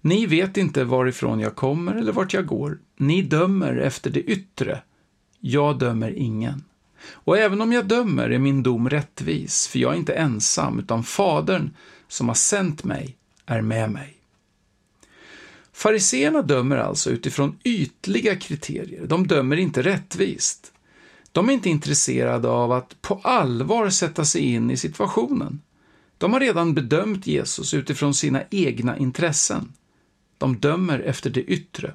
Ni 0.00 0.26
vet 0.26 0.56
inte 0.56 0.84
varifrån 0.84 1.40
jag 1.40 1.56
kommer 1.56 1.94
eller 1.94 2.12
vart 2.12 2.34
jag 2.34 2.46
går. 2.46 2.78
Ni 2.96 3.22
dömer 3.22 3.76
efter 3.76 4.10
det 4.10 4.20
yttre. 4.20 4.82
Jag 5.40 5.78
dömer 5.78 6.10
ingen. 6.10 6.64
Och 7.12 7.38
även 7.38 7.60
om 7.60 7.72
jag 7.72 7.86
dömer 7.86 8.30
är 8.30 8.38
min 8.38 8.62
dom 8.62 8.90
rättvis, 8.90 9.68
för 9.68 9.78
jag 9.78 9.92
är 9.92 9.96
inte 9.96 10.14
ensam, 10.14 10.78
utan 10.78 11.04
Fadern 11.04 11.70
som 12.08 12.28
har 12.28 12.34
sänt 12.34 12.84
mig 12.84 13.16
är 13.46 13.62
med 13.62 13.90
mig. 13.90 14.16
Fariseerna 15.72 16.42
dömer 16.42 16.76
alltså 16.76 17.10
utifrån 17.10 17.58
ytliga 17.64 18.36
kriterier. 18.36 19.06
De 19.06 19.26
dömer 19.26 19.56
inte 19.56 19.82
rättvist. 19.82 20.70
De 21.34 21.48
är 21.48 21.52
inte 21.52 21.70
intresserade 21.70 22.48
av 22.48 22.72
att 22.72 23.02
på 23.02 23.20
allvar 23.22 23.90
sätta 23.90 24.24
sig 24.24 24.42
in 24.42 24.70
i 24.70 24.76
situationen. 24.76 25.60
De 26.18 26.32
har 26.32 26.40
redan 26.40 26.74
bedömt 26.74 27.26
Jesus 27.26 27.74
utifrån 27.74 28.14
sina 28.14 28.42
egna 28.50 28.98
intressen. 28.98 29.72
De 30.38 30.56
dömer 30.56 30.98
efter 30.98 31.30
det 31.30 31.42
yttre. 31.42 31.92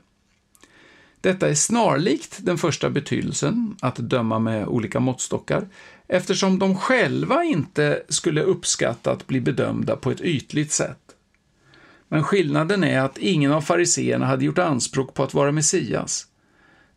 Detta 1.22 1.50
är 1.50 1.54
snarlikt 1.54 2.38
den 2.42 2.58
första 2.58 2.90
betydelsen, 2.90 3.76
att 3.82 3.96
döma 3.96 4.40
med 4.40 4.68
olika 4.68 5.00
måttstockar, 5.00 5.68
eftersom 6.08 6.60
de 6.60 6.76
själva 6.76 7.44
inte 7.44 8.04
skulle 8.10 8.42
uppskatta 8.42 9.12
att 9.12 9.28
bli 9.28 9.42
bedömda 9.42 9.96
på 9.96 10.12
ett 10.12 10.22
ytligt 10.22 10.72
sätt. 10.72 11.16
Men 12.08 12.24
skillnaden 12.24 12.84
är 12.84 13.00
att 13.00 13.18
ingen 13.18 13.52
av 13.52 13.62
fariseerna 13.62 14.26
hade 14.26 14.46
gjort 14.46 14.58
anspråk 14.58 15.14
på 15.14 15.24
att 15.24 15.34
vara 15.34 15.52
Messias. 15.52 16.29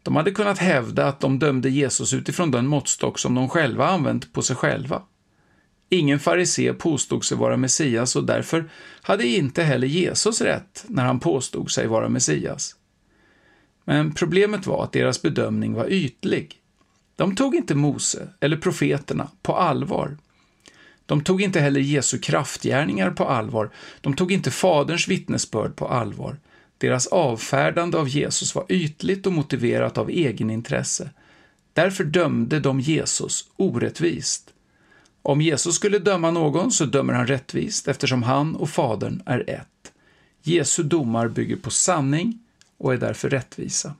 De 0.02 0.16
hade 0.16 0.30
kunnat 0.30 0.58
hävda 0.58 1.06
att 1.06 1.20
de 1.20 1.38
dömde 1.38 1.70
Jesus 1.70 2.14
utifrån 2.14 2.50
den 2.50 2.66
måttstock 2.66 3.18
som 3.18 3.34
de 3.34 3.48
själva 3.48 3.86
använt 3.86 4.32
på 4.32 4.42
sig 4.42 4.56
själva. 4.56 5.02
Ingen 5.88 6.20
farisé 6.20 6.72
påstod 6.72 7.24
sig 7.24 7.36
vara 7.36 7.56
Messias 7.56 8.16
och 8.16 8.24
därför 8.24 8.70
hade 9.02 9.26
inte 9.26 9.62
heller 9.62 9.86
Jesus 9.86 10.40
rätt 10.40 10.84
när 10.88 11.04
han 11.04 11.20
påstod 11.20 11.70
sig 11.70 11.86
vara 11.86 12.08
Messias. 12.08 12.76
Men 13.84 14.14
problemet 14.14 14.66
var 14.66 14.84
att 14.84 14.92
deras 14.92 15.22
bedömning 15.22 15.74
var 15.74 15.86
ytlig. 15.92 16.54
De 17.16 17.36
tog 17.36 17.54
inte 17.54 17.74
Mose 17.74 18.28
eller 18.40 18.56
profeterna 18.56 19.28
på 19.42 19.56
allvar. 19.56 20.16
De 21.06 21.24
tog 21.24 21.42
inte 21.42 21.60
heller 21.60 21.80
Jesu 21.80 22.18
kraftgärningar 22.18 23.10
på 23.10 23.24
allvar. 23.24 23.70
De 24.00 24.16
tog 24.16 24.32
inte 24.32 24.50
Faderns 24.50 25.08
vittnesbörd 25.08 25.76
på 25.76 25.88
allvar. 25.88 26.38
Deras 26.82 27.06
avfärdande 27.06 27.98
av 27.98 28.08
Jesus 28.08 28.54
var 28.54 28.66
ytligt 28.68 29.26
och 29.26 29.32
motiverat 29.32 29.98
av 29.98 30.10
egenintresse. 30.10 31.10
Därför 31.72 32.04
dömde 32.04 32.60
de 32.60 32.80
Jesus 32.80 33.50
orättvist. 33.56 34.50
Om 35.22 35.40
Jesus 35.40 35.74
skulle 35.74 35.98
döma 35.98 36.30
någon 36.30 36.72
så 36.72 36.84
dömer 36.84 37.12
han 37.12 37.26
rättvist 37.26 37.88
eftersom 37.88 38.22
han 38.22 38.56
och 38.56 38.70
Fadern 38.70 39.22
är 39.26 39.50
ett. 39.50 39.92
Jesu 40.42 40.82
domar 40.82 41.28
bygger 41.28 41.56
på 41.56 41.70
sanning 41.70 42.38
och 42.78 42.92
är 42.92 42.98
därför 42.98 43.30
rättvisa. 43.30 43.94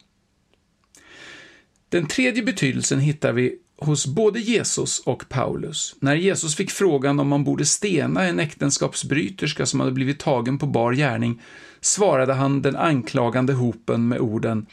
Den 1.89 2.07
tredje 2.07 2.43
betydelsen 2.43 3.01
hittar 3.01 3.33
vi 3.33 3.59
hos 3.85 4.07
både 4.07 4.41
Jesus 4.41 5.01
och 5.01 5.29
Paulus. 5.29 5.97
När 6.01 6.15
Jesus 6.15 6.57
fick 6.57 6.71
frågan 6.71 7.21
om 7.21 7.29
man 7.29 7.45
borde 7.45 7.65
stena 7.65 8.25
en 8.25 8.41
äktenskapsbryterska 8.41 9.67
som 9.67 9.81
hade 9.81 9.93
blivit 9.93 10.19
tagen 10.19 10.59
på 10.59 10.67
bar 10.67 10.93
gärning 10.93 11.43
svarade 11.81 12.35
han 12.35 12.63
den 12.63 12.77
anklagande 12.77 13.53
hopen 13.53 14.09
med 14.09 14.21
orden 14.21 14.67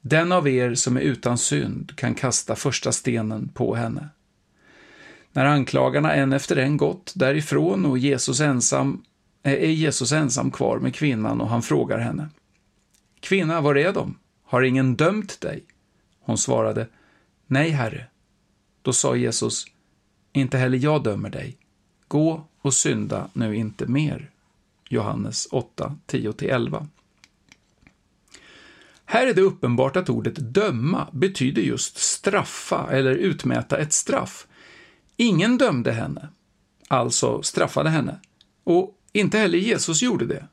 Den 0.00 0.32
av 0.32 0.48
er 0.48 0.74
som 0.74 0.96
är 0.96 1.00
utan 1.00 1.38
synd 1.38 1.96
kan 1.96 2.14
kasta 2.14 2.56
första 2.56 2.92
stenen 2.92 3.48
på 3.48 3.74
henne. 3.74 4.08
När 5.32 5.44
anklagarna 5.44 6.14
en 6.14 6.32
efter 6.32 6.56
en 6.56 6.76
gått 6.76 7.12
därifrån 7.16 7.86
och 7.86 7.98
Jesus 7.98 8.40
ensam, 8.40 9.02
eh, 9.42 9.52
är 9.52 9.70
Jesus 9.70 10.12
ensam 10.12 10.50
kvar 10.50 10.78
med 10.78 10.94
kvinnan 10.94 11.40
och 11.40 11.48
han 11.48 11.62
frågar 11.62 11.98
henne. 11.98 12.28
Kvinna, 13.20 13.60
var 13.60 13.74
är 13.74 13.92
de? 13.92 14.18
Har 14.44 14.62
ingen 14.62 14.96
dömt 14.96 15.40
dig? 15.40 15.64
Hon 16.20 16.38
svarade, 16.38 16.86
Nej, 17.46 17.70
Herre. 17.70 18.06
Då 18.84 18.92
sa 18.92 19.16
Jesus, 19.16 19.66
Inte 20.32 20.58
heller 20.58 20.78
jag 20.78 21.02
dömer 21.02 21.30
dig. 21.30 21.56
Gå 22.08 22.44
och 22.60 22.74
synda 22.74 23.30
nu 23.32 23.56
inte 23.56 23.86
mer. 23.86 24.30
Johannes 24.88 25.48
8, 25.50 25.96
10-11. 26.06 26.86
Här 29.04 29.26
är 29.26 29.34
det 29.34 29.40
uppenbart 29.40 29.96
att 29.96 30.08
ordet 30.08 30.54
döma 30.54 31.08
betyder 31.12 31.62
just 31.62 31.98
straffa 31.98 32.88
eller 32.90 33.14
utmäta 33.14 33.78
ett 33.78 33.92
straff. 33.92 34.46
Ingen 35.16 35.58
dömde 35.58 35.92
henne, 35.92 36.28
alltså 36.88 37.42
straffade 37.42 37.90
henne, 37.90 38.20
och 38.64 39.00
inte 39.12 39.38
heller 39.38 39.58
Jesus 39.58 40.02
gjorde 40.02 40.26
det. 40.26 40.48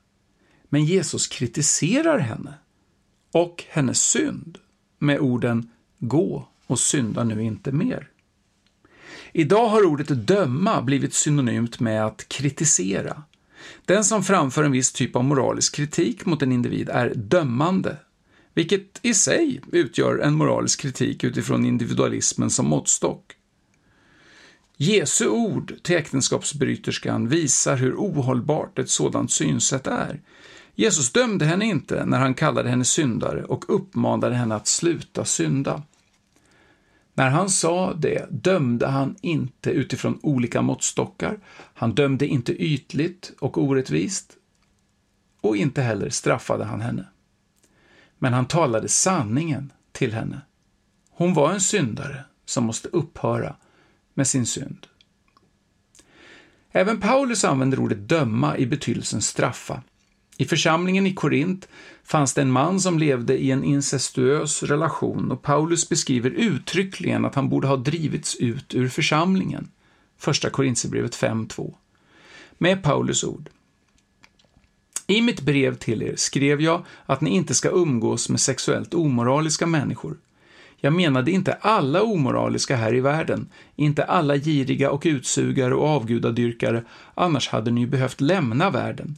Men 0.64 0.86
Jesus 0.86 1.28
kritiserar 1.28 2.18
henne 2.20 2.54
och 3.32 3.64
hennes 3.70 4.02
synd 4.02 4.58
med 4.98 5.20
orden 5.20 5.70
”gå 6.00 6.48
och 6.68 6.80
synda 6.80 7.24
nu 7.24 7.44
inte 7.44 7.72
mer”. 7.72 8.11
Idag 9.34 9.68
har 9.68 9.86
ordet 9.86 10.28
döma 10.28 10.82
blivit 10.82 11.14
synonymt 11.14 11.80
med 11.80 12.06
att 12.06 12.30
kritisera. 12.30 13.24
Den 13.86 14.04
som 14.04 14.24
framför 14.24 14.64
en 14.64 14.72
viss 14.72 14.92
typ 14.92 15.16
av 15.16 15.24
moralisk 15.24 15.76
kritik 15.76 16.26
mot 16.26 16.42
en 16.42 16.52
individ 16.52 16.90
är 16.90 17.14
dömande, 17.16 17.98
vilket 18.54 19.00
i 19.02 19.14
sig 19.14 19.62
utgör 19.72 20.18
en 20.18 20.34
moralisk 20.34 20.80
kritik 20.80 21.24
utifrån 21.24 21.66
individualismen 21.66 22.50
som 22.50 22.68
måttstock. 22.68 23.36
Jesu 24.78 25.28
ord 25.28 25.74
till 25.84 25.96
äktenskapsbryterskan 25.96 27.28
visar 27.28 27.78
hur 27.78 27.96
ohållbart 27.96 28.80
ett 28.80 28.90
sådant 28.90 29.32
synsätt 29.32 29.88
är. 29.88 30.22
Jesus 30.76 31.12
dömde 31.12 31.46
henne 31.46 31.66
inte 31.66 32.06
när 32.06 32.20
han 32.20 32.34
kallade 32.34 32.70
henne 32.70 32.86
syndare 32.86 33.44
och 33.44 33.76
uppmanade 33.76 34.36
henne 34.36 34.56
att 34.56 34.68
sluta 34.68 35.26
synda. 35.26 35.84
När 37.22 37.30
han 37.30 37.50
sa 37.50 37.94
det 37.94 38.28
dömde 38.30 38.88
han 38.88 39.16
inte 39.22 39.70
utifrån 39.70 40.20
olika 40.24 40.62
måttstockar, 40.62 41.40
han 41.54 41.96
dömde 41.96 42.28
inte 42.28 42.54
ytligt 42.64 43.34
och 43.40 43.58
orättvist 43.58 44.38
och 45.42 45.58
inte 45.58 45.82
heller 45.82 46.10
straffade 46.10 46.64
han 46.64 46.82
henne. 46.82 47.06
Men 48.18 48.34
han 48.34 48.46
talade 48.46 48.88
sanningen 48.88 49.72
till 49.92 50.14
henne. 50.14 50.42
Hon 51.12 51.34
var 51.34 51.54
en 51.54 51.62
syndare 51.62 52.24
som 52.46 52.64
måste 52.64 52.88
upphöra 52.88 53.56
med 54.14 54.28
sin 54.28 54.46
synd. 54.46 54.88
Även 56.72 57.00
Paulus 57.00 57.46
använder 57.46 57.80
ordet 57.80 58.10
döma 58.10 58.58
i 58.58 58.66
betydelsen 58.66 59.22
straffa. 59.22 59.84
I 60.42 60.46
församlingen 60.46 61.08
i 61.08 61.14
Korint 61.14 61.68
fanns 62.04 62.34
det 62.34 62.42
en 62.42 62.52
man 62.52 62.80
som 62.80 63.00
levde 63.00 63.38
i 63.38 63.52
en 63.52 63.64
incestuös 63.64 64.64
relation 64.64 65.32
och 65.32 65.42
Paulus 65.42 65.90
beskriver 65.90 66.30
uttryckligen 66.30 67.26
att 67.26 67.36
han 67.36 67.50
borde 67.50 67.68
ha 67.68 67.76
drivits 67.76 68.36
ut 68.36 68.76
ur 68.76 68.88
församlingen. 68.90 69.68
Första 70.18 70.50
Korintierbrevet 70.50 71.16
5.2. 71.16 71.74
Med 72.58 72.84
Paulus 72.84 73.24
ord. 73.24 73.50
I 75.08 75.22
mitt 75.22 75.42
brev 75.42 75.76
till 75.76 76.04
er 76.04 76.16
skrev 76.16 76.62
jag 76.62 76.86
att 77.06 77.22
ni 77.22 77.30
inte 77.30 77.54
ska 77.54 77.70
umgås 77.70 78.30
med 78.30 78.40
sexuellt 78.40 78.94
omoraliska 78.94 79.66
människor. 79.66 80.18
Jag 80.78 80.94
menade 80.94 81.32
inte 81.32 81.54
alla 81.54 82.02
omoraliska 82.02 82.76
här 82.76 82.96
i 82.96 83.00
världen, 83.00 83.50
inte 83.76 84.04
alla 84.04 84.38
giriga 84.38 84.92
och 84.92 85.04
utsugare 85.06 85.76
och 85.76 85.88
avgudadyrkare, 85.88 86.84
annars 87.16 87.50
hade 87.50 87.72
ni 87.72 87.88
behövt 87.88 88.22
lämna 88.22 88.70
världen. 88.70 89.18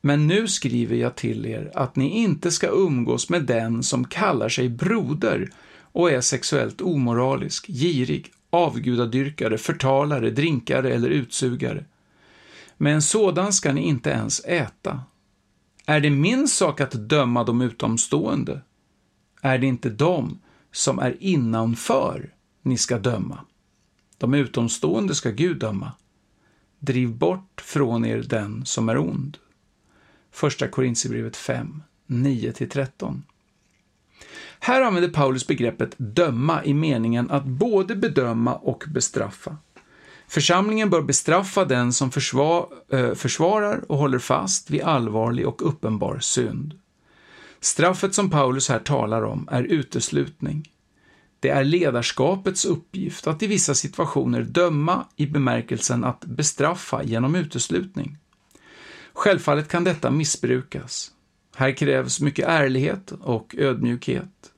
Men 0.00 0.26
nu 0.26 0.48
skriver 0.48 0.96
jag 0.96 1.16
till 1.16 1.46
er 1.46 1.70
att 1.74 1.96
ni 1.96 2.08
inte 2.08 2.50
ska 2.50 2.68
umgås 2.68 3.28
med 3.28 3.44
den 3.44 3.82
som 3.82 4.04
kallar 4.04 4.48
sig 4.48 4.68
broder 4.68 5.50
och 5.80 6.10
är 6.10 6.20
sexuellt 6.20 6.80
omoralisk, 6.80 7.66
girig, 7.66 8.32
avgudadyrkare, 8.50 9.58
förtalare, 9.58 10.30
drinkare 10.30 10.94
eller 10.94 11.08
utsugare. 11.08 11.84
Med 12.76 12.94
en 12.94 13.02
sådan 13.02 13.52
ska 13.52 13.72
ni 13.72 13.80
inte 13.80 14.10
ens 14.10 14.44
äta. 14.44 15.00
Är 15.86 16.00
det 16.00 16.10
min 16.10 16.48
sak 16.48 16.80
att 16.80 17.08
döma 17.08 17.44
de 17.44 17.60
utomstående? 17.60 18.60
Är 19.42 19.58
det 19.58 19.66
inte 19.66 19.90
de 19.90 20.38
som 20.72 20.98
är 20.98 21.16
innanför 21.20 22.34
ni 22.62 22.76
ska 22.76 22.98
döma. 22.98 23.38
De 24.18 24.34
utomstående 24.34 25.14
ska 25.14 25.30
Gud 25.30 25.58
döma. 25.58 25.92
Driv 26.78 27.16
bort 27.16 27.60
från 27.60 28.04
er 28.04 28.22
den 28.22 28.66
som 28.66 28.88
är 28.88 28.98
ond. 28.98 29.38
Första 30.38 30.68
Korintierbrevet 30.68 31.36
5, 31.36 31.82
9-13. 32.06 33.22
Här 34.60 34.82
använder 34.82 35.10
Paulus 35.10 35.46
begreppet 35.46 35.94
döma 35.96 36.64
i 36.64 36.74
meningen 36.74 37.30
att 37.30 37.44
både 37.44 37.96
bedöma 37.96 38.54
och 38.54 38.84
bestraffa. 38.88 39.56
Församlingen 40.28 40.90
bör 40.90 41.02
bestraffa 41.02 41.64
den 41.64 41.92
som 41.92 42.10
försvar, 42.10 42.68
eh, 42.92 43.14
försvarar 43.14 43.84
och 43.88 43.98
håller 43.98 44.18
fast 44.18 44.70
vid 44.70 44.82
allvarlig 44.82 45.48
och 45.48 45.68
uppenbar 45.68 46.18
synd. 46.18 46.78
Straffet 47.60 48.14
som 48.14 48.30
Paulus 48.30 48.68
här 48.68 48.78
talar 48.78 49.22
om 49.22 49.48
är 49.50 49.62
uteslutning. 49.62 50.72
Det 51.40 51.48
är 51.48 51.64
ledarskapets 51.64 52.64
uppgift 52.64 53.26
att 53.26 53.42
i 53.42 53.46
vissa 53.46 53.74
situationer 53.74 54.42
döma 54.42 55.06
i 55.16 55.26
bemärkelsen 55.26 56.04
att 56.04 56.24
bestraffa 56.24 57.02
genom 57.02 57.34
uteslutning. 57.34 58.18
Självfallet 59.18 59.68
kan 59.68 59.84
detta 59.84 60.10
missbrukas. 60.10 61.10
Här 61.56 61.72
krävs 61.72 62.20
mycket 62.20 62.48
ärlighet 62.48 63.12
och 63.20 63.54
ödmjukhet. 63.58 64.52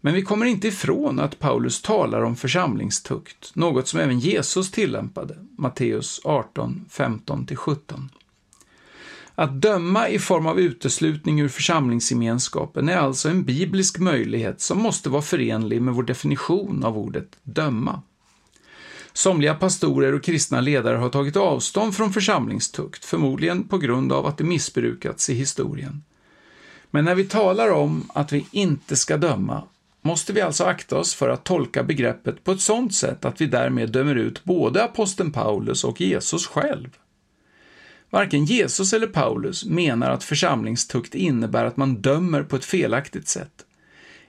Men 0.00 0.14
vi 0.14 0.22
kommer 0.22 0.46
inte 0.46 0.68
ifrån 0.68 1.20
att 1.20 1.38
Paulus 1.38 1.82
talar 1.82 2.22
om 2.22 2.36
församlingstukt, 2.36 3.54
något 3.54 3.88
som 3.88 4.00
även 4.00 4.18
Jesus 4.18 4.70
tillämpade, 4.70 5.36
Matteus 5.58 6.20
18, 6.24 6.84
15-17. 6.90 7.76
Att 9.34 9.62
döma 9.62 10.08
i 10.08 10.18
form 10.18 10.46
av 10.46 10.60
uteslutning 10.60 11.40
ur 11.40 11.48
församlingsgemenskapen 11.48 12.88
är 12.88 12.96
alltså 12.96 13.28
en 13.28 13.44
biblisk 13.44 13.98
möjlighet 13.98 14.60
som 14.60 14.78
måste 14.78 15.10
vara 15.10 15.22
förenlig 15.22 15.82
med 15.82 15.94
vår 15.94 16.02
definition 16.02 16.84
av 16.84 16.98
ordet 16.98 17.38
döma. 17.42 18.02
Somliga 19.12 19.54
pastorer 19.54 20.12
och 20.12 20.22
kristna 20.22 20.60
ledare 20.60 20.96
har 20.96 21.08
tagit 21.08 21.36
avstånd 21.36 21.96
från 21.96 22.12
församlingstukt, 22.12 23.04
förmodligen 23.04 23.68
på 23.68 23.78
grund 23.78 24.12
av 24.12 24.26
att 24.26 24.38
det 24.38 24.44
missbrukats 24.44 25.30
i 25.30 25.34
historien. 25.34 26.02
Men 26.90 27.04
när 27.04 27.14
vi 27.14 27.24
talar 27.24 27.70
om 27.70 28.10
att 28.14 28.32
vi 28.32 28.46
inte 28.50 28.96
ska 28.96 29.16
döma 29.16 29.62
måste 30.02 30.32
vi 30.32 30.40
alltså 30.40 30.64
akta 30.64 30.98
oss 30.98 31.14
för 31.14 31.28
att 31.28 31.44
tolka 31.44 31.82
begreppet 31.82 32.44
på 32.44 32.52
ett 32.52 32.60
sådant 32.60 32.94
sätt 32.94 33.24
att 33.24 33.40
vi 33.40 33.46
därmed 33.46 33.90
dömer 33.90 34.14
ut 34.14 34.44
både 34.44 34.84
aposteln 34.84 35.32
Paulus 35.32 35.84
och 35.84 36.00
Jesus 36.00 36.46
själv. 36.46 36.88
Varken 38.10 38.44
Jesus 38.44 38.92
eller 38.92 39.06
Paulus 39.06 39.64
menar 39.64 40.10
att 40.10 40.24
församlingstukt 40.24 41.14
innebär 41.14 41.64
att 41.64 41.76
man 41.76 41.94
dömer 41.94 42.42
på 42.42 42.56
ett 42.56 42.64
felaktigt 42.64 43.28
sätt. 43.28 43.66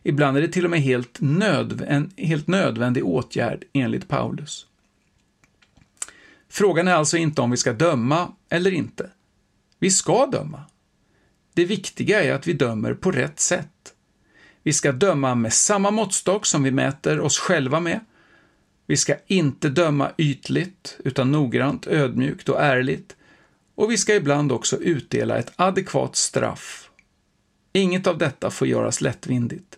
Ibland 0.03 0.37
är 0.37 0.41
det 0.41 0.47
till 0.47 0.65
och 0.65 0.71
med 0.71 0.81
helt 0.81 1.21
nödv 1.21 1.83
en 1.87 2.11
helt 2.17 2.47
nödvändig 2.47 3.05
åtgärd 3.05 3.63
enligt 3.73 4.07
Paulus. 4.07 4.67
Frågan 6.53 6.87
är 6.87 6.93
alltså 6.93 7.17
inte 7.17 7.41
om 7.41 7.51
vi 7.51 7.57
ska 7.57 7.73
döma 7.73 8.31
eller 8.49 8.71
inte. 8.71 9.09
Vi 9.79 9.91
ska 9.91 10.25
döma. 10.25 10.63
Det 11.53 11.65
viktiga 11.65 12.23
är 12.23 12.33
att 12.33 12.47
vi 12.47 12.53
dömer 12.53 12.93
på 12.93 13.11
rätt 13.11 13.39
sätt. 13.39 13.93
Vi 14.63 14.73
ska 14.73 14.91
döma 14.91 15.35
med 15.35 15.53
samma 15.53 15.91
måttstock 15.91 16.45
som 16.45 16.63
vi 16.63 16.71
mäter 16.71 17.19
oss 17.19 17.39
själva 17.39 17.79
med. 17.79 17.99
Vi 18.87 18.97
ska 18.97 19.15
inte 19.27 19.69
döma 19.69 20.11
ytligt, 20.17 20.97
utan 21.03 21.31
noggrant, 21.31 21.87
ödmjukt 21.87 22.49
och 22.49 22.61
ärligt. 22.61 23.15
Och 23.75 23.91
vi 23.91 23.97
ska 23.97 24.15
ibland 24.15 24.51
också 24.51 24.77
utdela 24.77 25.37
ett 25.37 25.53
adekvat 25.55 26.15
straff. 26.15 26.89
Inget 27.73 28.07
av 28.07 28.17
detta 28.17 28.49
får 28.49 28.67
göras 28.67 29.01
lättvindigt. 29.01 29.77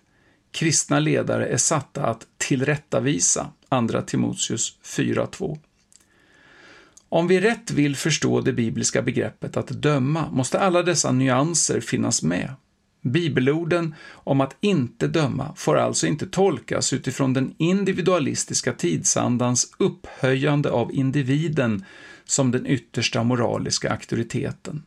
Kristna 0.52 1.00
ledare 1.00 1.48
är 1.48 1.58
satta 1.58 2.06
att 2.06 2.28
tillrättavisa, 2.38 3.52
2 3.92 4.02
Timoteus 4.02 4.78
4.2. 4.84 5.60
Om 7.14 7.28
vi 7.28 7.42
rätt 7.42 7.72
vill 7.72 7.96
förstå 7.96 8.42
det 8.42 8.54
bibliska 8.54 9.02
begreppet 9.02 9.58
att 9.58 9.68
döma 9.68 10.30
måste 10.32 10.60
alla 10.60 10.84
dessa 10.84 11.12
nyanser 11.12 11.82
finnas 11.82 12.24
med. 12.24 12.54
Bibelorden 13.02 13.96
om 14.10 14.42
att 14.42 14.56
inte 14.62 15.08
döma 15.08 15.54
får 15.56 15.78
alltså 15.78 16.08
inte 16.08 16.28
tolkas 16.28 16.94
utifrån 16.94 17.34
den 17.34 17.56
individualistiska 17.58 18.74
tidsandans 18.74 19.76
upphöjande 19.78 20.72
av 20.72 20.94
individen 20.94 21.86
som 22.26 22.52
den 22.52 22.68
yttersta 22.68 23.24
moraliska 23.24 23.92
auktoriteten. 23.92 24.84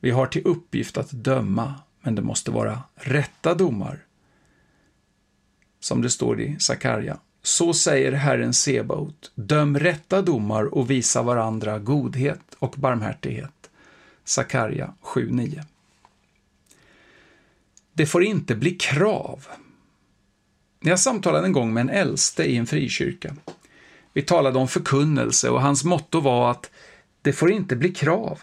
Vi 0.00 0.10
har 0.10 0.26
till 0.26 0.42
uppgift 0.44 0.98
att 0.98 1.10
döma, 1.10 1.74
men 2.02 2.14
det 2.14 2.22
måste 2.22 2.50
vara 2.50 2.82
rätta 2.94 3.54
domar. 3.54 4.04
Som 5.80 6.02
det 6.02 6.10
står 6.10 6.40
i 6.40 6.56
Sakarja. 6.58 7.18
Så 7.46 7.72
säger 7.72 8.12
Herren 8.12 8.54
Sebaot, 8.54 9.32
döm 9.34 9.78
rätta 9.78 10.22
domar 10.22 10.64
och 10.74 10.90
visa 10.90 11.22
varandra 11.22 11.78
godhet 11.78 12.40
och 12.58 12.74
barmhärtighet. 12.76 13.70
Sakarja 14.24 14.94
7.9. 15.02 15.62
Det 17.92 18.06
får 18.06 18.24
inte 18.24 18.54
bli 18.54 18.70
krav. 18.70 19.46
Jag 20.80 21.00
samtalade 21.00 21.46
en 21.46 21.52
gång 21.52 21.74
med 21.74 21.80
en 21.80 21.90
äldste 21.90 22.44
i 22.44 22.56
en 22.56 22.66
frikyrka. 22.66 23.36
Vi 24.12 24.22
talade 24.22 24.58
om 24.58 24.68
förkunnelse 24.68 25.50
och 25.50 25.62
hans 25.62 25.84
motto 25.84 26.20
var 26.20 26.50
att 26.50 26.70
det 27.22 27.32
får 27.32 27.50
inte 27.50 27.76
bli 27.76 27.94
krav. 27.94 28.40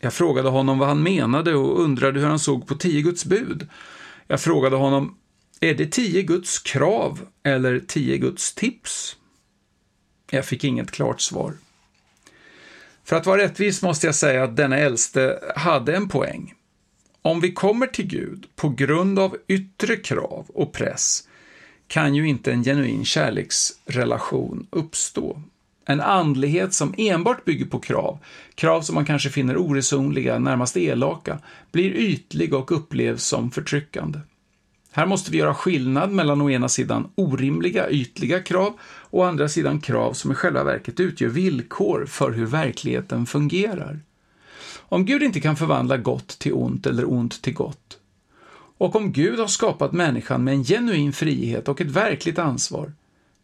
Jag 0.00 0.12
frågade 0.12 0.48
honom 0.48 0.78
vad 0.78 0.88
han 0.88 1.02
menade 1.02 1.54
och 1.54 1.80
undrade 1.80 2.20
hur 2.20 2.26
han 2.26 2.38
såg 2.38 2.66
på 2.66 2.74
tio 2.74 3.02
Guds 3.02 3.24
bud. 3.24 3.68
Jag 4.26 4.40
frågade 4.40 4.76
honom, 4.76 5.16
är 5.60 5.74
det 5.74 5.86
tio 5.86 6.22
Guds 6.22 6.58
krav 6.58 7.26
eller 7.42 7.78
tio 7.78 8.18
Guds 8.18 8.54
tips? 8.54 9.16
Jag 10.30 10.44
fick 10.44 10.64
inget 10.64 10.90
klart 10.90 11.20
svar. 11.20 11.54
För 13.04 13.16
att 13.16 13.26
vara 13.26 13.42
rättvis 13.42 13.82
måste 13.82 14.06
jag 14.06 14.14
säga 14.14 14.44
att 14.44 14.56
denna 14.56 14.78
äldste 14.78 15.40
hade 15.56 15.96
en 15.96 16.08
poäng. 16.08 16.54
Om 17.22 17.40
vi 17.40 17.52
kommer 17.52 17.86
till 17.86 18.06
Gud 18.06 18.46
på 18.56 18.68
grund 18.68 19.18
av 19.18 19.36
yttre 19.48 19.96
krav 19.96 20.46
och 20.48 20.72
press 20.72 21.28
kan 21.86 22.14
ju 22.14 22.28
inte 22.28 22.52
en 22.52 22.64
genuin 22.64 23.04
kärleksrelation 23.04 24.66
uppstå. 24.70 25.42
En 25.84 26.00
andlighet 26.00 26.74
som 26.74 26.94
enbart 26.98 27.44
bygger 27.44 27.66
på 27.66 27.80
krav, 27.80 28.18
krav 28.54 28.82
som 28.82 28.94
man 28.94 29.04
kanske 29.04 29.30
finner 29.30 29.56
oresonliga, 29.56 30.38
närmast 30.38 30.76
elaka, 30.76 31.38
blir 31.72 31.90
ytlig 31.90 32.54
och 32.54 32.72
upplevs 32.72 33.24
som 33.24 33.50
förtryckande. 33.50 34.18
Här 34.92 35.06
måste 35.06 35.30
vi 35.30 35.38
göra 35.38 35.54
skillnad 35.54 36.10
mellan 36.10 36.40
å 36.40 36.50
ena 36.50 36.68
sidan 36.68 37.08
orimliga, 37.14 37.90
ytliga 37.90 38.42
krav 38.42 38.72
och 38.82 39.20
å 39.20 39.24
andra 39.24 39.48
sidan 39.48 39.80
krav 39.80 40.12
som 40.12 40.32
i 40.32 40.34
själva 40.34 40.64
verket 40.64 41.00
utgör 41.00 41.28
villkor 41.28 42.06
för 42.06 42.30
hur 42.30 42.46
verkligheten 42.46 43.26
fungerar. 43.26 44.00
Om 44.78 45.04
Gud 45.04 45.22
inte 45.22 45.40
kan 45.40 45.56
förvandla 45.56 45.96
gott 45.96 46.28
till 46.28 46.52
ont 46.52 46.86
eller 46.86 47.12
ont 47.12 47.42
till 47.42 47.54
gott, 47.54 47.98
och 48.78 48.96
om 48.96 49.12
Gud 49.12 49.38
har 49.38 49.46
skapat 49.46 49.92
människan 49.92 50.44
med 50.44 50.54
en 50.54 50.64
genuin 50.64 51.12
frihet 51.12 51.68
och 51.68 51.80
ett 51.80 51.90
verkligt 51.90 52.38
ansvar, 52.38 52.92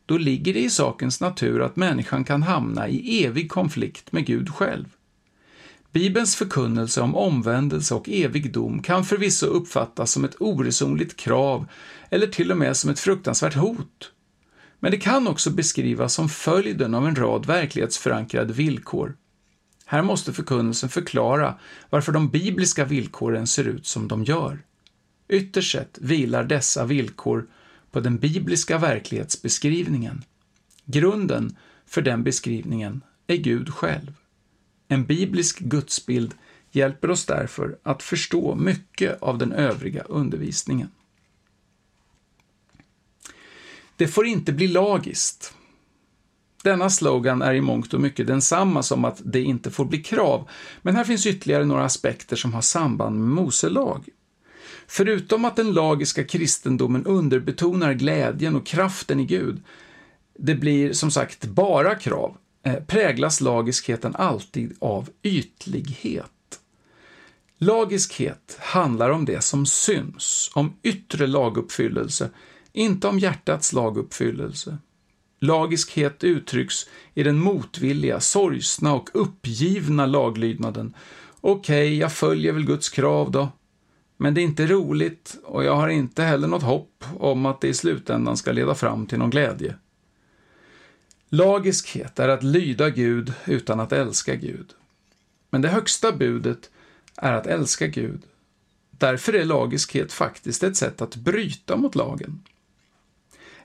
då 0.07 0.19
ligger 0.19 0.55
det 0.55 0.61
i 0.61 0.71
sakens 0.71 1.21
natur 1.21 1.63
att 1.63 1.77
människan 1.77 2.25
kan 2.25 2.43
hamna 2.43 2.89
i 2.89 3.25
evig 3.25 3.51
konflikt 3.51 4.13
med 4.13 4.27
Gud 4.27 4.55
själv. 4.55 4.96
Bibelns 5.97 6.37
förkunnelse 6.37 7.01
om 7.01 7.17
omvändelse 7.17 7.95
och 7.95 8.09
evig 8.09 8.53
dom 8.53 8.83
kan 8.83 9.05
förvisso 9.05 9.47
uppfattas 9.47 10.13
som 10.13 10.25
ett 10.25 10.37
oresonligt 10.41 11.17
krav 11.17 11.67
eller 12.11 12.27
till 12.27 12.51
och 12.51 12.57
med 12.57 12.77
som 12.77 12.91
ett 12.91 12.99
fruktansvärt 12.99 13.55
hot. 13.55 14.13
Men 14.81 14.91
det 14.91 14.97
kan 14.97 15.29
också 15.29 15.51
beskrivas 15.51 16.15
som 16.15 16.29
följden 16.29 16.95
av 16.95 17.07
en 17.07 17.17
rad 17.17 17.47
verklighetsförankrade 17.47 18.53
villkor. 18.53 19.17
Här 19.87 20.03
måste 20.03 20.33
förkunnelsen 20.33 20.89
förklara 20.89 21.55
varför 21.91 22.13
de 22.13 22.29
bibliska 22.29 22.85
villkoren 22.85 23.47
ser 23.47 23.65
ut 23.65 23.87
som 23.87 24.09
de 24.09 24.25
gör. 24.25 24.65
Ytterst 25.29 25.73
sett 25.73 25.99
vilar 26.01 26.45
dessa 26.45 26.85
villkor 26.85 27.47
på 27.91 28.01
den 28.01 28.17
bibliska 28.17 28.79
verklighetsbeskrivningen. 28.79 30.25
Grunden 30.85 31.57
för 31.87 32.03
den 32.03 32.23
beskrivningen 32.23 33.03
är 33.27 33.37
Gud 33.37 33.75
själv. 33.75 34.13
En 34.88 35.05
biblisk 35.05 35.59
gudsbild 35.59 36.35
hjälper 36.70 37.11
oss 37.11 37.27
därför 37.27 37.79
att 37.83 38.03
förstå 38.03 38.55
mycket 38.55 39.22
av 39.22 39.38
den 39.38 39.53
övriga 39.53 40.03
undervisningen. 40.03 40.88
Det 43.96 44.09
får 44.09 44.27
inte 44.27 44.53
bli 44.53 44.68
lagiskt. 44.68 45.55
Denna 46.62 46.90
slogan 46.90 47.42
är 47.42 47.55
i 47.55 47.61
mångt 47.61 47.94
och 47.94 48.01
mycket 48.01 48.27
densamma 48.27 48.83
som 48.83 49.05
att 49.05 49.20
det 49.25 49.42
inte 49.42 49.70
får 49.70 49.85
bli 49.85 50.03
krav, 50.03 50.49
men 50.83 50.96
här 50.96 51.05
finns 51.05 51.27
ytterligare 51.27 51.64
några 51.64 51.85
aspekter 51.85 52.37
som 52.37 52.55
har 52.55 52.61
samband 52.61 53.18
med 53.20 53.29
Mose 53.29 53.68
lag. 53.68 54.09
Förutom 54.87 55.44
att 55.44 55.57
den 55.57 55.72
lagiska 55.72 56.25
kristendomen 56.25 57.07
underbetonar 57.07 57.92
glädjen 57.92 58.57
och 58.57 58.66
kraften 58.66 59.20
i 59.20 59.25
Gud, 59.25 59.62
det 60.38 60.55
blir 60.55 60.92
som 60.92 61.11
sagt 61.11 61.44
bara 61.44 61.94
krav, 61.94 62.37
Eh, 62.66 62.74
präglas 62.74 63.40
lagiskheten 63.40 64.16
alltid 64.16 64.76
av 64.81 65.09
ytlighet. 65.22 66.61
Lagiskhet 67.59 68.59
handlar 68.61 69.11
om 69.11 69.24
det 69.24 69.44
som 69.44 69.66
syns, 69.66 70.50
om 70.55 70.76
yttre 70.83 71.26
laguppfyllelse, 71.26 72.31
inte 72.72 73.09
om 73.09 73.18
hjärtats 73.18 73.72
laguppfyllelse. 73.72 74.79
Lagiskhet 75.40 76.24
uttrycks 76.24 76.87
i 77.14 77.22
den 77.22 77.38
motvilliga, 77.38 78.20
sorgsna 78.20 78.94
och 78.94 79.11
uppgivna 79.12 80.07
laglydnaden. 80.07 80.94
Okej, 81.40 81.87
okay, 81.87 81.98
jag 81.98 82.12
följer 82.12 82.52
väl 82.52 82.66
Guds 82.66 82.88
krav 82.88 83.31
då. 83.31 83.48
Men 84.16 84.35
det 84.35 84.40
är 84.40 84.42
inte 84.42 84.66
roligt 84.66 85.37
och 85.44 85.64
jag 85.64 85.76
har 85.76 85.88
inte 85.88 86.22
heller 86.22 86.48
något 86.48 86.62
hopp 86.62 87.05
om 87.18 87.46
att 87.46 87.61
det 87.61 87.68
i 87.68 87.74
slutändan 87.74 88.37
ska 88.37 88.52
leda 88.52 88.74
fram 88.74 89.07
till 89.07 89.18
någon 89.18 89.31
glädje. 89.31 89.74
Lagiskhet 91.29 92.19
är 92.19 92.29
att 92.29 92.43
lyda 92.43 92.91
Gud 92.91 93.33
utan 93.47 93.81
att 93.81 93.93
älska 93.93 94.35
Gud. 94.35 94.75
Men 95.51 95.62
det 95.62 95.69
högsta 95.69 96.12
budet 96.12 96.71
är 97.17 97.33
att 97.33 97.47
älska 97.47 97.87
Gud. 97.87 98.23
Därför 98.91 99.33
är 99.33 99.45
lagiskhet 99.45 100.12
faktiskt 100.12 100.62
ett 100.62 100.77
sätt 100.77 101.03
att 101.03 101.17
bryta 101.17 101.77
mot 101.77 101.95
lagen. 101.95 102.41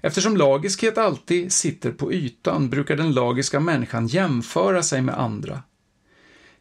Eftersom 0.01 0.37
lagiskhet 0.37 0.97
alltid 0.97 1.51
sitter 1.51 1.91
på 1.91 2.13
ytan 2.13 2.69
brukar 2.69 2.95
den 2.95 3.13
lagiska 3.13 3.59
människan 3.59 4.07
jämföra 4.07 4.83
sig 4.83 5.01
med 5.01 5.19
andra. 5.19 5.63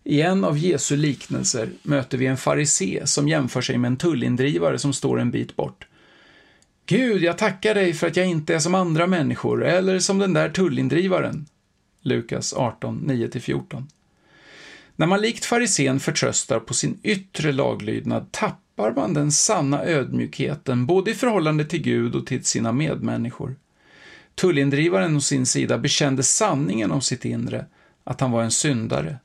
I 0.04 0.20
en 0.20 0.44
av 0.44 0.58
Jesu 0.58 0.96
liknelser 0.96 1.70
möter 1.82 2.18
vi 2.18 2.26
en 2.26 2.36
farisé 2.36 3.06
som 3.06 3.28
jämför 3.28 3.60
sig 3.60 3.78
med 3.78 3.88
en 3.88 3.96
tullindrivare 3.96 4.78
som 4.78 4.92
står 4.92 5.20
en 5.20 5.30
bit 5.30 5.56
bort. 5.56 5.86
Gud, 6.90 7.22
jag 7.22 7.38
tackar 7.38 7.74
dig 7.74 7.92
för 7.92 8.06
att 8.06 8.16
jag 8.16 8.26
inte 8.26 8.54
är 8.54 8.58
som 8.58 8.74
andra 8.74 9.06
människor 9.06 9.64
eller 9.64 9.98
som 9.98 10.18
den 10.18 10.32
där 10.32 10.48
tullindrivaren. 10.48 11.46
Lukas 12.02 12.54
18, 12.54 13.04
9-14. 13.06 13.84
När 14.96 15.06
man 15.06 15.20
likt 15.20 15.44
farisén 15.44 16.00
förtröstar 16.00 16.60
på 16.60 16.74
sin 16.74 16.98
yttre 17.02 17.52
laglydnad 17.52 18.32
tappar 18.32 18.92
man 18.92 19.14
den 19.14 19.32
sanna 19.32 19.84
ödmjukheten 19.84 20.86
både 20.86 21.10
i 21.10 21.14
förhållande 21.14 21.64
till 21.64 21.82
Gud 21.82 22.14
och 22.14 22.26
till 22.26 22.44
sina 22.44 22.72
medmänniskor. 22.72 23.56
Tullindrivaren 24.34 25.16
å 25.16 25.20
sin 25.20 25.46
sida 25.46 25.78
bekände 25.78 26.22
sanningen 26.22 26.90
om 26.90 27.00
sitt 27.00 27.24
inre, 27.24 27.66
att 28.04 28.20
han 28.20 28.30
var 28.30 28.42
en 28.42 28.50
syndare. 28.50 29.16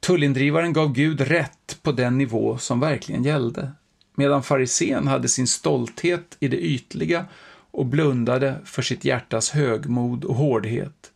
Tullindrivaren 0.00 0.72
gav 0.72 0.92
Gud 0.92 1.20
rätt 1.20 1.78
på 1.82 1.92
den 1.92 2.18
nivå 2.18 2.58
som 2.58 2.80
verkligen 2.80 3.24
gällde, 3.24 3.72
medan 4.14 4.42
farisén 4.42 5.06
hade 5.06 5.28
sin 5.28 5.46
stolthet 5.46 6.36
i 6.40 6.48
det 6.48 6.60
ytliga 6.60 7.26
och 7.70 7.86
blundade 7.86 8.56
för 8.64 8.82
sitt 8.82 9.04
hjärtas 9.04 9.50
högmod 9.50 10.24
och 10.24 10.34
hårdhet. 10.34 11.12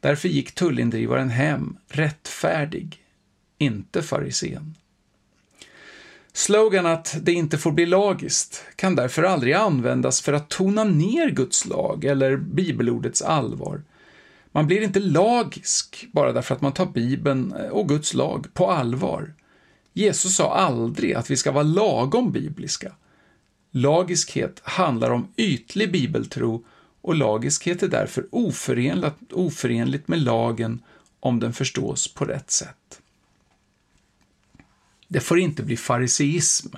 Därför 0.00 0.28
gick 0.28 0.54
tullindrivaren 0.54 1.30
hem 1.30 1.76
rättfärdig, 1.88 2.98
inte 3.58 4.02
farisén. 4.02 4.74
Slogan 6.32 6.86
att 6.86 7.16
det 7.22 7.32
inte 7.32 7.58
får 7.58 7.72
bli 7.72 7.86
lagiskt 7.86 8.64
kan 8.76 8.96
därför 8.96 9.22
aldrig 9.22 9.54
användas 9.54 10.20
för 10.20 10.32
att 10.32 10.48
tona 10.48 10.84
ner 10.84 11.30
Guds 11.30 11.66
lag 11.66 12.04
eller 12.04 12.36
bibelordets 12.36 13.22
allvar. 13.22 13.82
Man 14.52 14.66
blir 14.66 14.82
inte 14.82 15.00
lagisk 15.00 16.06
bara 16.12 16.32
därför 16.32 16.54
att 16.54 16.60
man 16.60 16.72
tar 16.72 16.86
Bibeln 16.86 17.52
och 17.52 17.88
Guds 17.88 18.14
lag 18.14 18.46
på 18.54 18.70
allvar. 18.70 19.34
Jesus 19.92 20.36
sa 20.36 20.54
aldrig 20.54 21.14
att 21.14 21.30
vi 21.30 21.36
ska 21.36 21.52
vara 21.52 21.64
lagom 21.64 22.32
bibliska. 22.32 22.92
Lagiskhet 23.70 24.60
handlar 24.64 25.10
om 25.10 25.28
ytlig 25.36 25.92
bibeltro 25.92 26.64
och 27.00 27.14
lagiskhet 27.14 27.82
är 27.82 27.88
därför 27.88 28.26
oförenligt, 28.30 29.32
oförenligt 29.32 30.08
med 30.08 30.18
lagen 30.18 30.82
om 31.20 31.40
den 31.40 31.52
förstås 31.52 32.14
på 32.14 32.24
rätt 32.24 32.50
sätt. 32.50 33.00
Det 35.08 35.20
får 35.20 35.38
inte 35.38 35.62
bli 35.62 35.76
fariseism. 35.76 36.76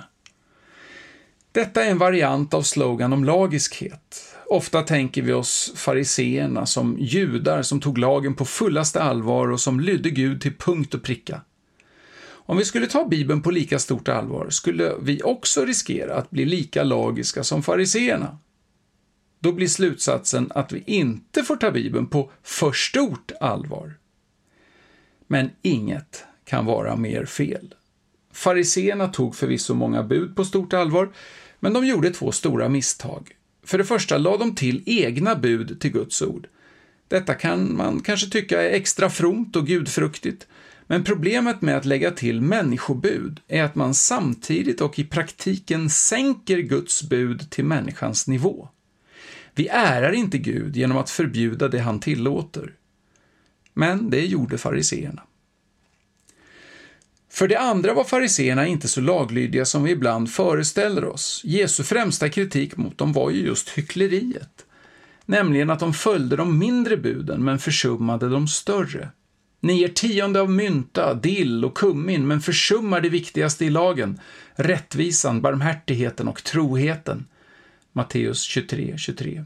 Detta 1.51 1.83
är 1.83 1.91
en 1.91 1.97
variant 1.97 2.53
av 2.53 2.61
slogan 2.61 3.13
om 3.13 3.23
lagiskhet. 3.23 4.35
Ofta 4.49 4.81
tänker 4.81 5.21
vi 5.21 5.33
oss 5.33 5.73
fariseerna 5.75 6.65
som 6.65 6.97
judar 6.99 7.61
som 7.61 7.79
tog 7.79 7.97
lagen 7.97 8.35
på 8.35 8.45
fullaste 8.45 9.01
allvar 9.03 9.51
och 9.51 9.59
som 9.59 9.79
lydde 9.79 10.09
Gud 10.09 10.41
till 10.41 10.55
punkt 10.55 10.93
och 10.93 11.03
pricka. 11.03 11.41
Om 12.45 12.57
vi 12.57 12.65
skulle 12.65 12.87
ta 12.87 13.05
Bibeln 13.05 13.41
på 13.41 13.51
lika 13.51 13.79
stort 13.79 14.07
allvar 14.07 14.49
skulle 14.49 14.95
vi 15.01 15.21
också 15.23 15.65
riskera 15.65 16.15
att 16.15 16.31
bli 16.31 16.45
lika 16.45 16.83
lagiska 16.83 17.43
som 17.43 17.63
fariseerna. 17.63 18.37
Då 19.39 19.51
blir 19.51 19.67
slutsatsen 19.67 20.51
att 20.55 20.71
vi 20.71 20.83
inte 20.87 21.43
får 21.43 21.55
ta 21.55 21.71
Bibeln 21.71 22.07
på 22.07 22.31
för 22.43 22.71
stort 22.71 23.31
allvar. 23.41 23.93
Men 25.27 25.49
inget 25.61 26.25
kan 26.45 26.65
vara 26.65 26.95
mer 26.95 27.25
fel. 27.25 27.73
Fariseerna 28.33 29.07
tog 29.07 29.35
förvisso 29.35 29.73
många 29.73 30.03
bud 30.03 30.35
på 30.35 30.45
stort 30.45 30.73
allvar, 30.73 31.13
men 31.59 31.73
de 31.73 31.85
gjorde 31.85 32.11
två 32.11 32.31
stora 32.31 32.69
misstag. 32.69 33.31
För 33.63 33.77
det 33.77 33.85
första 33.85 34.17
lade 34.17 34.37
de 34.37 34.55
till 34.55 34.83
egna 34.85 35.35
bud 35.35 35.81
till 35.81 35.91
Guds 35.91 36.21
ord. 36.21 36.47
Detta 37.07 37.33
kan 37.33 37.75
man 37.75 37.99
kanske 37.99 38.29
tycka 38.29 38.61
är 38.61 38.69
extra 38.69 39.09
fromt 39.09 39.55
och 39.55 39.67
gudfruktigt, 39.67 40.47
men 40.87 41.03
problemet 41.03 41.61
med 41.61 41.77
att 41.77 41.85
lägga 41.85 42.11
till 42.11 42.41
människobud 42.41 43.39
är 43.47 43.63
att 43.63 43.75
man 43.75 43.93
samtidigt 43.93 44.81
och 44.81 44.99
i 44.99 45.03
praktiken 45.03 45.89
sänker 45.89 46.57
Guds 46.57 47.03
bud 47.03 47.49
till 47.49 47.65
människans 47.65 48.27
nivå. 48.27 48.69
Vi 49.55 49.67
ärar 49.67 50.11
inte 50.11 50.37
Gud 50.37 50.75
genom 50.75 50.97
att 50.97 51.09
förbjuda 51.09 51.67
det 51.67 51.79
han 51.79 51.99
tillåter. 51.99 52.73
Men 53.73 54.09
det 54.09 54.25
gjorde 54.25 54.57
fariseerna. 54.57 55.21
För 57.29 57.47
det 57.47 57.59
andra 57.59 57.93
var 57.93 58.03
fariseerna 58.03 58.67
inte 58.67 58.87
så 58.87 59.01
laglydiga 59.01 59.65
som 59.65 59.83
vi 59.83 59.91
ibland 59.91 60.31
föreställer 60.31 61.05
oss. 61.05 61.41
Jesu 61.43 61.83
främsta 61.83 62.29
kritik 62.29 62.77
mot 62.77 62.97
dem 62.97 63.13
var 63.13 63.29
ju 63.29 63.45
just 63.45 63.69
hyckleriet. 63.69 64.65
Nämligen 65.25 65.69
att 65.69 65.79
de 65.79 65.93
följde 65.93 66.35
de 66.35 66.59
mindre 66.59 66.97
buden 66.97 67.43
men 67.43 67.59
försummade 67.59 68.29
de 68.29 68.47
större. 68.47 69.09
Ni 69.65 69.79
ger 69.79 69.87
tionde 69.87 70.41
av 70.41 70.51
mynta, 70.51 71.13
dill 71.13 71.65
och 71.65 71.77
kummin 71.77 72.27
men 72.27 72.41
försummar 72.41 73.01
det 73.01 73.09
viktigaste 73.09 73.65
i 73.65 73.69
lagen, 73.69 74.19
rättvisan, 74.55 75.41
barmhärtigheten 75.41 76.27
och 76.27 76.43
troheten. 76.43 77.25
Matteus 77.91 78.41
23, 78.41 78.97
23. 78.97 79.45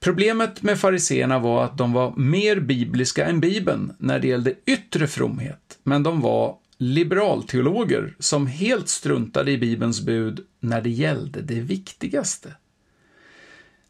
Problemet 0.00 0.62
med 0.62 0.80
fariseerna 0.80 1.38
var 1.38 1.64
att 1.64 1.78
de 1.78 1.92
var 1.92 2.16
mer 2.16 2.60
bibliska 2.60 3.26
än 3.26 3.40
Bibeln 3.40 3.92
när 3.98 4.18
det 4.18 4.28
gällde 4.28 4.54
yttre 4.66 5.06
fromhet, 5.06 5.78
men 5.82 6.02
de 6.02 6.20
var 6.20 6.56
liberalteologer 6.78 8.14
som 8.18 8.46
helt 8.46 8.88
struntade 8.88 9.50
i 9.50 9.58
Bibelns 9.58 10.00
bud 10.00 10.40
när 10.60 10.80
det 10.80 10.90
gällde 10.90 11.42
det 11.42 11.60
viktigaste. 11.60 12.54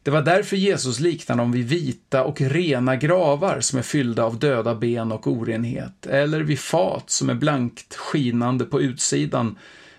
Det 0.03 0.11
var 0.11 0.21
därför 0.21 0.57
Jesus 0.57 0.99
liknade 0.99 1.41
dem 1.41 1.51
vid 1.51 1.67
vita 1.67 2.23
och 2.23 2.41
rena 2.41 2.95
gravar 2.95 3.59
som 3.61 3.79
är 3.79 3.83
fyllda 3.83 4.23
av 4.23 4.39
döda 4.39 4.75
ben 4.75 5.11
och 5.11 5.27
orenhet, 5.27 6.05
eller 6.05 6.39
vid 6.39 6.59
fat 6.59 7.09
som 7.09 7.29
är 7.29 7.33
blankt 7.33 7.95
skinande 7.95 8.65
på 8.65 8.81
utsidan 8.81 9.57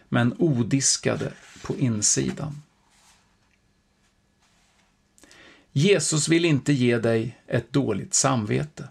men 0.09 0.35
odiskade 0.39 1.33
på 1.63 1.77
insidan. 1.77 2.63
Jesus 5.73 6.29
vill 6.29 6.45
inte 6.45 6.73
ge 6.73 6.99
dig 6.99 7.39
ett 7.47 7.73
dåligt 7.73 8.15
samvete. 8.15 8.89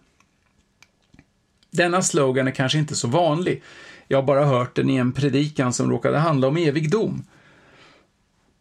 Denna 1.71 2.01
slogan 2.01 2.47
är 2.47 2.51
kanske 2.51 2.77
inte 2.77 2.95
så 2.95 3.07
vanlig. 3.07 3.61
Jag 4.07 4.17
har 4.17 4.23
bara 4.23 4.45
hört 4.45 4.75
den 4.75 4.89
i 4.89 4.95
en 4.95 5.11
predikan 5.11 5.73
som 5.73 5.89
råkade 5.89 6.17
handla 6.17 6.47
om 6.47 6.57
evig 6.57 6.91
dom. 6.91 7.23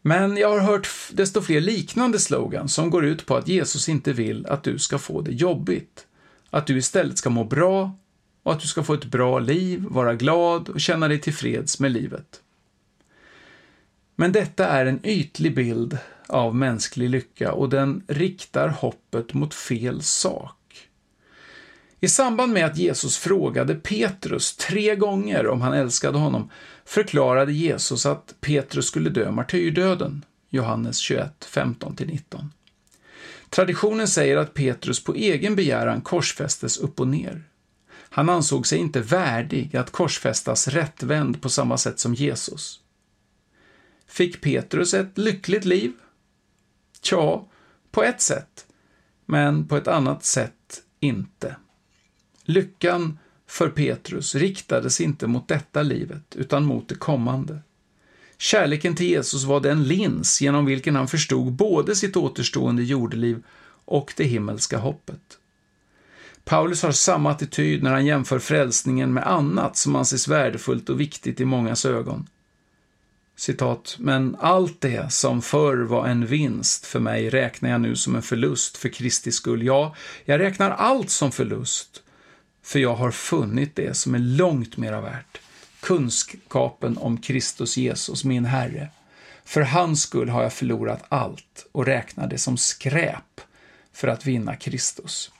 Men 0.02 0.36
jag 0.36 0.48
har 0.48 0.60
hört 0.60 0.88
desto 1.12 1.40
fler 1.40 1.60
liknande 1.60 2.18
slogans 2.18 2.74
som 2.74 2.90
går 2.90 3.04
ut 3.04 3.26
på 3.26 3.36
att 3.36 3.48
Jesus 3.48 3.88
inte 3.88 4.12
vill 4.12 4.46
att 4.46 4.62
du 4.62 4.78
ska 4.78 4.98
få 4.98 5.20
det 5.20 5.32
jobbigt. 5.32 6.06
Att 6.50 6.66
du 6.66 6.76
istället 6.76 7.18
ska 7.18 7.30
må 7.30 7.44
bra 7.44 7.92
och 8.42 8.52
att 8.52 8.60
du 8.60 8.66
ska 8.66 8.82
få 8.82 8.94
ett 8.94 9.04
bra 9.04 9.38
liv, 9.38 9.84
vara 9.88 10.14
glad 10.14 10.68
och 10.68 10.80
känna 10.80 11.08
dig 11.08 11.20
tillfreds 11.20 11.80
med 11.80 11.92
livet. 11.92 12.40
Men 14.16 14.32
detta 14.32 14.66
är 14.68 14.86
en 14.86 15.06
ytlig 15.06 15.54
bild 15.54 15.98
av 16.26 16.54
mänsklig 16.54 17.10
lycka 17.10 17.52
och 17.52 17.68
den 17.68 18.02
riktar 18.06 18.68
hoppet 18.68 19.34
mot 19.34 19.54
fel 19.54 20.02
sak. 20.02 20.61
I 22.04 22.08
samband 22.08 22.52
med 22.52 22.66
att 22.66 22.76
Jesus 22.76 23.16
frågade 23.16 23.74
Petrus 23.74 24.56
tre 24.56 24.96
gånger 24.96 25.46
om 25.46 25.60
han 25.60 25.72
älskade 25.72 26.18
honom 26.18 26.50
förklarade 26.84 27.52
Jesus 27.52 28.06
att 28.06 28.34
Petrus 28.40 28.86
skulle 28.86 29.10
dö 29.10 29.30
martyrdöden. 29.30 30.24
Johannes 30.50 30.98
21, 30.98 31.48
15-19. 31.52 32.48
Traditionen 33.50 34.08
säger 34.08 34.36
att 34.36 34.54
Petrus 34.54 35.04
på 35.04 35.14
egen 35.14 35.56
begäran 35.56 36.00
korsfästes 36.00 36.78
upp 36.78 37.00
och 37.00 37.08
ner. 37.08 37.44
Han 38.10 38.28
ansåg 38.28 38.66
sig 38.66 38.78
inte 38.78 39.00
värdig 39.00 39.76
att 39.76 39.90
korsfästas 39.90 40.68
rättvänd 40.68 41.42
på 41.42 41.48
samma 41.48 41.78
sätt 41.78 41.98
som 41.98 42.14
Jesus. 42.14 42.80
Fick 44.06 44.40
Petrus 44.40 44.94
ett 44.94 45.18
lyckligt 45.18 45.64
liv? 45.64 45.92
Tja, 47.02 47.44
på 47.90 48.02
ett 48.02 48.20
sätt, 48.20 48.66
men 49.26 49.68
på 49.68 49.76
ett 49.76 49.88
annat 49.88 50.24
sätt 50.24 50.82
inte. 51.00 51.56
Lyckan 52.52 53.18
för 53.46 53.68
Petrus 53.68 54.34
riktades 54.34 55.00
inte 55.00 55.26
mot 55.26 55.48
detta 55.48 55.82
livet, 55.82 56.36
utan 56.36 56.64
mot 56.64 56.88
det 56.88 56.94
kommande. 56.94 57.58
Kärleken 58.38 58.94
till 58.94 59.06
Jesus 59.06 59.44
var 59.44 59.60
den 59.60 59.84
lins 59.84 60.40
genom 60.40 60.64
vilken 60.64 60.96
han 60.96 61.08
förstod 61.08 61.52
både 61.52 61.96
sitt 61.96 62.16
återstående 62.16 62.82
jordeliv 62.82 63.42
och 63.84 64.12
det 64.16 64.24
himmelska 64.24 64.78
hoppet. 64.78 65.38
Paulus 66.44 66.82
har 66.82 66.92
samma 66.92 67.30
attityd 67.30 67.82
när 67.82 67.92
han 67.92 68.06
jämför 68.06 68.38
frälsningen 68.38 69.12
med 69.12 69.26
annat 69.26 69.76
som 69.76 69.96
anses 69.96 70.28
värdefullt 70.28 70.88
och 70.88 71.00
viktigt 71.00 71.40
i 71.40 71.44
mångas 71.44 71.84
ögon. 71.84 72.26
Citat, 73.36 73.96
men 73.98 74.36
allt 74.40 74.80
det 74.80 75.12
som 75.12 75.42
förr 75.42 75.76
var 75.76 76.06
en 76.06 76.26
vinst 76.26 76.86
för 76.86 77.00
mig 77.00 77.30
räknar 77.30 77.70
jag 77.70 77.80
nu 77.80 77.96
som 77.96 78.16
en 78.16 78.22
förlust 78.22 78.76
för 78.76 78.88
Kristi 78.88 79.32
skull. 79.32 79.62
Ja, 79.62 79.96
jag 80.24 80.40
räknar 80.40 80.70
allt 80.70 81.10
som 81.10 81.32
förlust, 81.32 82.02
för 82.72 82.78
jag 82.78 82.94
har 82.94 83.10
funnit 83.10 83.76
det 83.76 83.94
som 83.94 84.14
är 84.14 84.18
långt 84.18 84.76
mera 84.76 85.00
värt. 85.00 85.40
Kunskapen 85.80 86.98
om 86.98 87.20
Kristus 87.20 87.76
Jesus, 87.76 88.24
min 88.24 88.44
Herre. 88.44 88.90
För 89.44 89.60
hans 89.60 90.02
skull 90.02 90.28
har 90.28 90.42
jag 90.42 90.52
förlorat 90.52 91.04
allt 91.08 91.66
och 91.72 91.86
räknar 91.86 92.28
det 92.28 92.38
som 92.38 92.56
skräp 92.56 93.40
för 93.92 94.08
att 94.08 94.26
vinna 94.26 94.56
Kristus. 94.56 95.30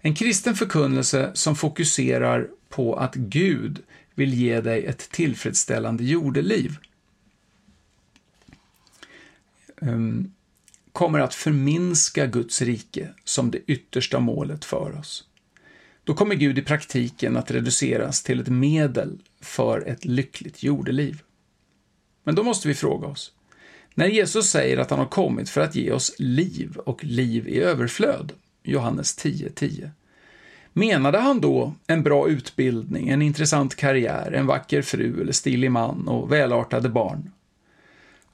En 0.00 0.14
kristen 0.14 0.54
förkunnelse 0.54 1.30
som 1.34 1.56
fokuserar 1.56 2.48
på 2.68 2.94
att 2.94 3.14
Gud 3.14 3.82
vill 4.14 4.34
ge 4.34 4.60
dig 4.60 4.86
ett 4.86 5.10
tillfredsställande 5.10 6.04
jordeliv 6.04 6.76
ehm, 9.80 10.32
kommer 10.92 11.18
att 11.18 11.34
förminska 11.34 12.26
Guds 12.26 12.62
rike 12.62 13.08
som 13.24 13.50
det 13.50 13.58
yttersta 13.66 14.20
målet 14.20 14.64
för 14.64 14.98
oss. 14.98 15.28
Då 16.04 16.14
kommer 16.14 16.34
Gud 16.34 16.58
i 16.58 16.62
praktiken 16.62 17.36
att 17.36 17.50
reduceras 17.50 18.22
till 18.22 18.40
ett 18.40 18.48
medel 18.48 19.18
för 19.40 19.88
ett 19.88 20.04
lyckligt 20.04 20.62
jordeliv. 20.62 21.22
Men 22.24 22.34
då 22.34 22.42
måste 22.42 22.68
vi 22.68 22.74
fråga 22.74 23.06
oss, 23.06 23.32
när 23.94 24.06
Jesus 24.06 24.50
säger 24.50 24.78
att 24.78 24.90
han 24.90 24.98
har 24.98 25.06
kommit 25.06 25.50
för 25.50 25.60
att 25.60 25.74
ge 25.74 25.92
oss 25.92 26.14
liv 26.18 26.76
och 26.76 27.04
liv 27.04 27.48
i 27.48 27.60
överflöd, 27.60 28.32
Johannes 28.62 29.18
10.10, 29.18 29.52
10, 29.54 29.90
Menade 30.72 31.18
han 31.18 31.40
då 31.40 31.74
en 31.86 32.02
bra 32.02 32.28
utbildning, 32.28 33.08
en 33.08 33.22
intressant 33.22 33.76
karriär, 33.76 34.32
en 34.32 34.46
vacker 34.46 34.82
fru 34.82 35.20
eller 35.20 35.32
stilig 35.32 35.70
man 35.70 36.08
och 36.08 36.32
välartade 36.32 36.88
barn? 36.88 37.32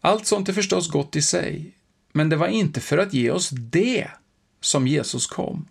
Allt 0.00 0.26
sånt 0.26 0.48
är 0.48 0.52
förstås 0.52 0.90
gott 0.90 1.16
i 1.16 1.22
sig, 1.22 1.72
men 2.12 2.28
det 2.28 2.36
var 2.36 2.46
inte 2.46 2.80
för 2.80 2.98
att 2.98 3.14
ge 3.14 3.30
oss 3.30 3.50
det 3.50 4.08
som 4.60 4.86
Jesus 4.86 5.26
kom. 5.26 5.68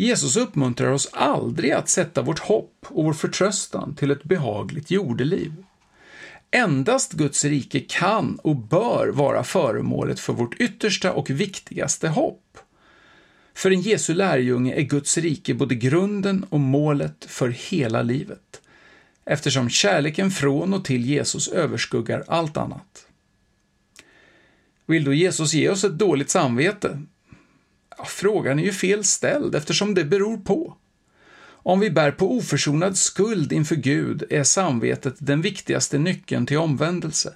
Jesus 0.00 0.36
uppmuntrar 0.36 0.90
oss 0.90 1.08
aldrig 1.12 1.70
att 1.70 1.88
sätta 1.88 2.22
vårt 2.22 2.38
hopp 2.38 2.86
och 2.88 3.04
vår 3.04 3.12
förtröstan 3.12 3.94
till 3.94 4.10
ett 4.10 4.24
behagligt 4.24 4.90
jordeliv. 4.90 5.52
Endast 6.50 7.12
Guds 7.12 7.44
rike 7.44 7.80
kan 7.80 8.38
och 8.42 8.56
bör 8.56 9.08
vara 9.08 9.44
föremålet 9.44 10.20
för 10.20 10.32
vårt 10.32 10.60
yttersta 10.60 11.12
och 11.12 11.30
viktigaste 11.30 12.08
hopp. 12.08 12.58
För 13.54 13.70
en 13.70 13.80
Jesu 13.80 14.14
lärjunge 14.14 14.74
är 14.74 14.82
Guds 14.82 15.18
rike 15.18 15.54
både 15.54 15.74
grunden 15.74 16.46
och 16.50 16.60
målet 16.60 17.24
för 17.28 17.48
hela 17.48 18.02
livet, 18.02 18.60
eftersom 19.24 19.70
kärleken 19.70 20.30
från 20.30 20.74
och 20.74 20.84
till 20.84 21.04
Jesus 21.06 21.48
överskuggar 21.48 22.24
allt 22.26 22.56
annat. 22.56 23.06
Vill 24.86 25.04
då 25.04 25.12
Jesus 25.12 25.54
ge 25.54 25.68
oss 25.68 25.84
ett 25.84 25.98
dåligt 25.98 26.30
samvete? 26.30 27.02
Ja, 27.98 28.04
frågan 28.04 28.58
är 28.58 28.62
ju 28.62 28.72
fel 28.72 29.04
ställd 29.04 29.54
eftersom 29.54 29.94
det 29.94 30.04
beror 30.04 30.36
på. 30.36 30.76
Om 31.46 31.80
vi 31.80 31.90
bär 31.90 32.10
på 32.10 32.36
oförsonad 32.36 32.96
skuld 32.96 33.52
inför 33.52 33.76
Gud 33.76 34.24
är 34.30 34.44
samvetet 34.44 35.14
den 35.18 35.42
viktigaste 35.42 35.98
nyckeln 35.98 36.46
till 36.46 36.58
omvändelse. 36.58 37.34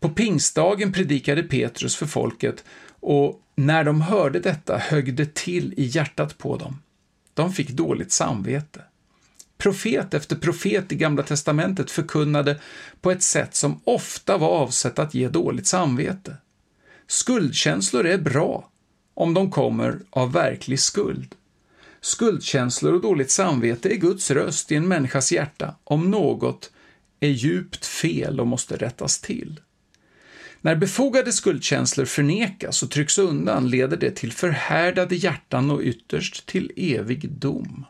På 0.00 0.08
pingstdagen 0.08 0.92
predikade 0.92 1.42
Petrus 1.42 1.96
för 1.96 2.06
folket 2.06 2.64
och 3.00 3.40
när 3.56 3.84
de 3.84 4.00
hörde 4.00 4.40
detta 4.40 4.78
högg 4.78 5.14
det 5.14 5.34
till 5.34 5.74
i 5.76 5.84
hjärtat 5.84 6.38
på 6.38 6.56
dem. 6.56 6.82
De 7.34 7.52
fick 7.52 7.70
dåligt 7.70 8.12
samvete. 8.12 8.80
Profet 9.58 10.14
efter 10.14 10.36
profet 10.36 10.92
i 10.92 10.96
Gamla 10.96 11.22
testamentet 11.22 11.90
förkunnade 11.90 12.60
på 13.00 13.10
ett 13.10 13.22
sätt 13.22 13.54
som 13.54 13.80
ofta 13.84 14.38
var 14.38 14.48
avsett 14.48 14.98
att 14.98 15.14
ge 15.14 15.28
dåligt 15.28 15.66
samvete. 15.66 16.36
Skuldkänslor 17.06 18.06
är 18.06 18.18
bra 18.18 18.70
om 19.14 19.34
de 19.34 19.50
kommer 19.50 19.98
av 20.10 20.32
verklig 20.32 20.80
skuld. 20.80 21.34
Skuldkänslor 22.00 22.92
och 22.92 23.00
dåligt 23.00 23.30
samvete 23.30 23.88
är 23.94 23.96
Guds 23.96 24.30
röst 24.30 24.72
i 24.72 24.74
en 24.74 24.88
människas 24.88 25.32
hjärta 25.32 25.74
om 25.84 26.10
något 26.10 26.70
är 27.20 27.28
djupt 27.28 27.86
fel 27.86 28.40
och 28.40 28.46
måste 28.46 28.76
rättas 28.76 29.20
till. 29.20 29.60
När 30.60 30.76
befogade 30.76 31.32
skuldkänslor 31.32 32.04
förnekas 32.04 32.82
och 32.82 32.90
trycks 32.90 33.18
undan 33.18 33.70
leder 33.70 33.96
det 33.96 34.10
till 34.10 34.32
förhärdade 34.32 35.16
hjärtan 35.16 35.70
och 35.70 35.80
ytterst 35.80 36.46
till 36.46 36.72
evig 36.76 37.30
dom. 37.30 37.84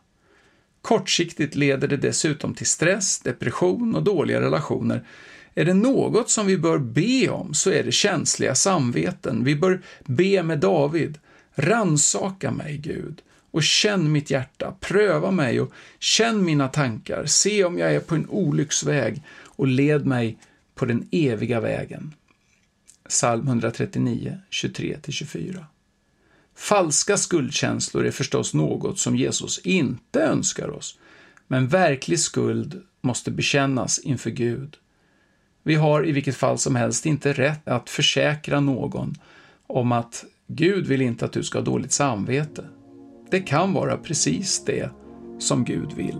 Kortsiktigt 0.82 1.54
leder 1.54 1.88
det 1.88 1.96
dessutom 1.96 2.54
till 2.54 2.66
stress, 2.66 3.20
depression 3.20 3.94
och 3.94 4.02
dåliga 4.02 4.40
relationer. 4.40 5.06
Är 5.54 5.64
det 5.64 5.74
något 5.74 6.30
som 6.30 6.46
vi 6.46 6.58
bör 6.58 6.78
be 6.78 7.28
om 7.28 7.54
så 7.54 7.70
är 7.70 7.82
det 7.82 7.92
känsliga 7.92 8.54
samveten. 8.54 9.44
Vi 9.44 9.56
bör 9.56 9.82
be 10.04 10.42
med 10.42 10.58
David. 10.58 11.18
Ransaka 11.54 12.50
mig, 12.50 12.76
Gud, 12.76 13.22
och 13.50 13.62
känn 13.62 14.12
mitt 14.12 14.30
hjärta, 14.30 14.74
pröva 14.80 15.30
mig 15.30 15.60
och 15.60 15.72
känn 15.98 16.44
mina 16.44 16.68
tankar, 16.68 17.26
se 17.26 17.64
om 17.64 17.78
jag 17.78 17.94
är 17.94 18.00
på 18.00 18.14
en 18.14 18.28
olycksväg 18.28 19.22
och 19.44 19.66
led 19.66 20.06
mig 20.06 20.38
på 20.74 20.84
den 20.84 21.08
eviga 21.10 21.60
vägen. 21.60 22.14
Psalm 23.08 23.48
139, 23.48 24.38
23-24. 24.50 25.64
Falska 26.54 27.16
skuldkänslor 27.16 28.06
är 28.06 28.10
förstås 28.10 28.54
något 28.54 28.98
som 28.98 29.16
Jesus 29.16 29.58
inte 29.58 30.20
önskar 30.20 30.68
oss, 30.70 30.98
men 31.46 31.68
verklig 31.68 32.20
skuld 32.20 32.82
måste 33.00 33.30
bekännas 33.30 33.98
inför 33.98 34.30
Gud. 34.30 34.76
Vi 35.66 35.74
har 35.74 36.06
i 36.06 36.12
vilket 36.12 36.36
fall 36.36 36.58
som 36.58 36.76
helst 36.76 37.06
inte 37.06 37.32
rätt 37.32 37.68
att 37.68 37.90
försäkra 37.90 38.60
någon 38.60 39.14
om 39.66 39.92
att 39.92 40.24
Gud 40.46 40.86
vill 40.86 41.02
inte 41.02 41.24
att 41.24 41.32
du 41.32 41.42
ska 41.42 41.58
ha 41.58 41.64
dåligt 41.64 41.92
samvete. 41.92 42.64
Det 43.30 43.40
kan 43.40 43.72
vara 43.72 43.96
precis 43.96 44.64
det 44.64 44.90
som 45.38 45.64
Gud 45.64 45.92
vill. 45.92 46.18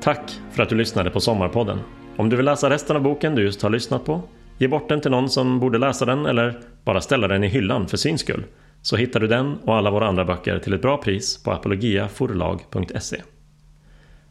Tack 0.00 0.40
för 0.50 0.62
att 0.62 0.68
du 0.68 0.74
lyssnade 0.74 1.10
på 1.10 1.20
Sommarpodden. 1.20 1.78
Om 2.16 2.30
du 2.30 2.36
vill 2.36 2.46
läsa 2.46 2.70
resten 2.70 2.96
av 2.96 3.02
boken 3.02 3.34
du 3.34 3.42
just 3.42 3.62
har 3.62 3.70
lyssnat 3.70 4.04
på, 4.04 4.22
ge 4.58 4.68
bort 4.68 4.88
den 4.88 5.00
till 5.00 5.10
någon 5.10 5.30
som 5.30 5.60
borde 5.60 5.78
läsa 5.78 6.04
den 6.04 6.26
eller 6.26 6.60
bara 6.84 7.00
ställa 7.00 7.28
den 7.28 7.44
i 7.44 7.48
hyllan 7.48 7.88
för 7.88 7.96
syns 7.96 8.20
skull, 8.20 8.44
så 8.82 8.96
hittar 8.96 9.20
du 9.20 9.26
den 9.26 9.56
och 9.56 9.76
alla 9.76 9.90
våra 9.90 10.08
andra 10.08 10.24
böcker 10.24 10.58
till 10.58 10.72
ett 10.72 10.82
bra 10.82 10.96
pris 10.96 11.42
på 11.42 11.52
apologiaforlag.se. 11.52 13.22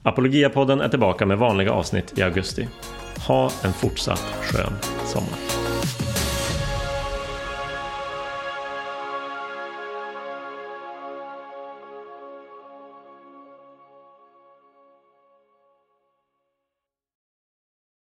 Apologiapodden 0.07 0.81
är 0.81 0.89
tillbaka 0.89 1.25
med 1.25 1.37
vanliga 1.37 1.71
avsnitt 1.71 2.17
i 2.17 2.21
augusti. 2.21 2.67
Ha 3.27 3.51
en 3.63 3.73
fortsatt 3.73 4.19
skön 4.19 4.73
sommar. 5.05 5.66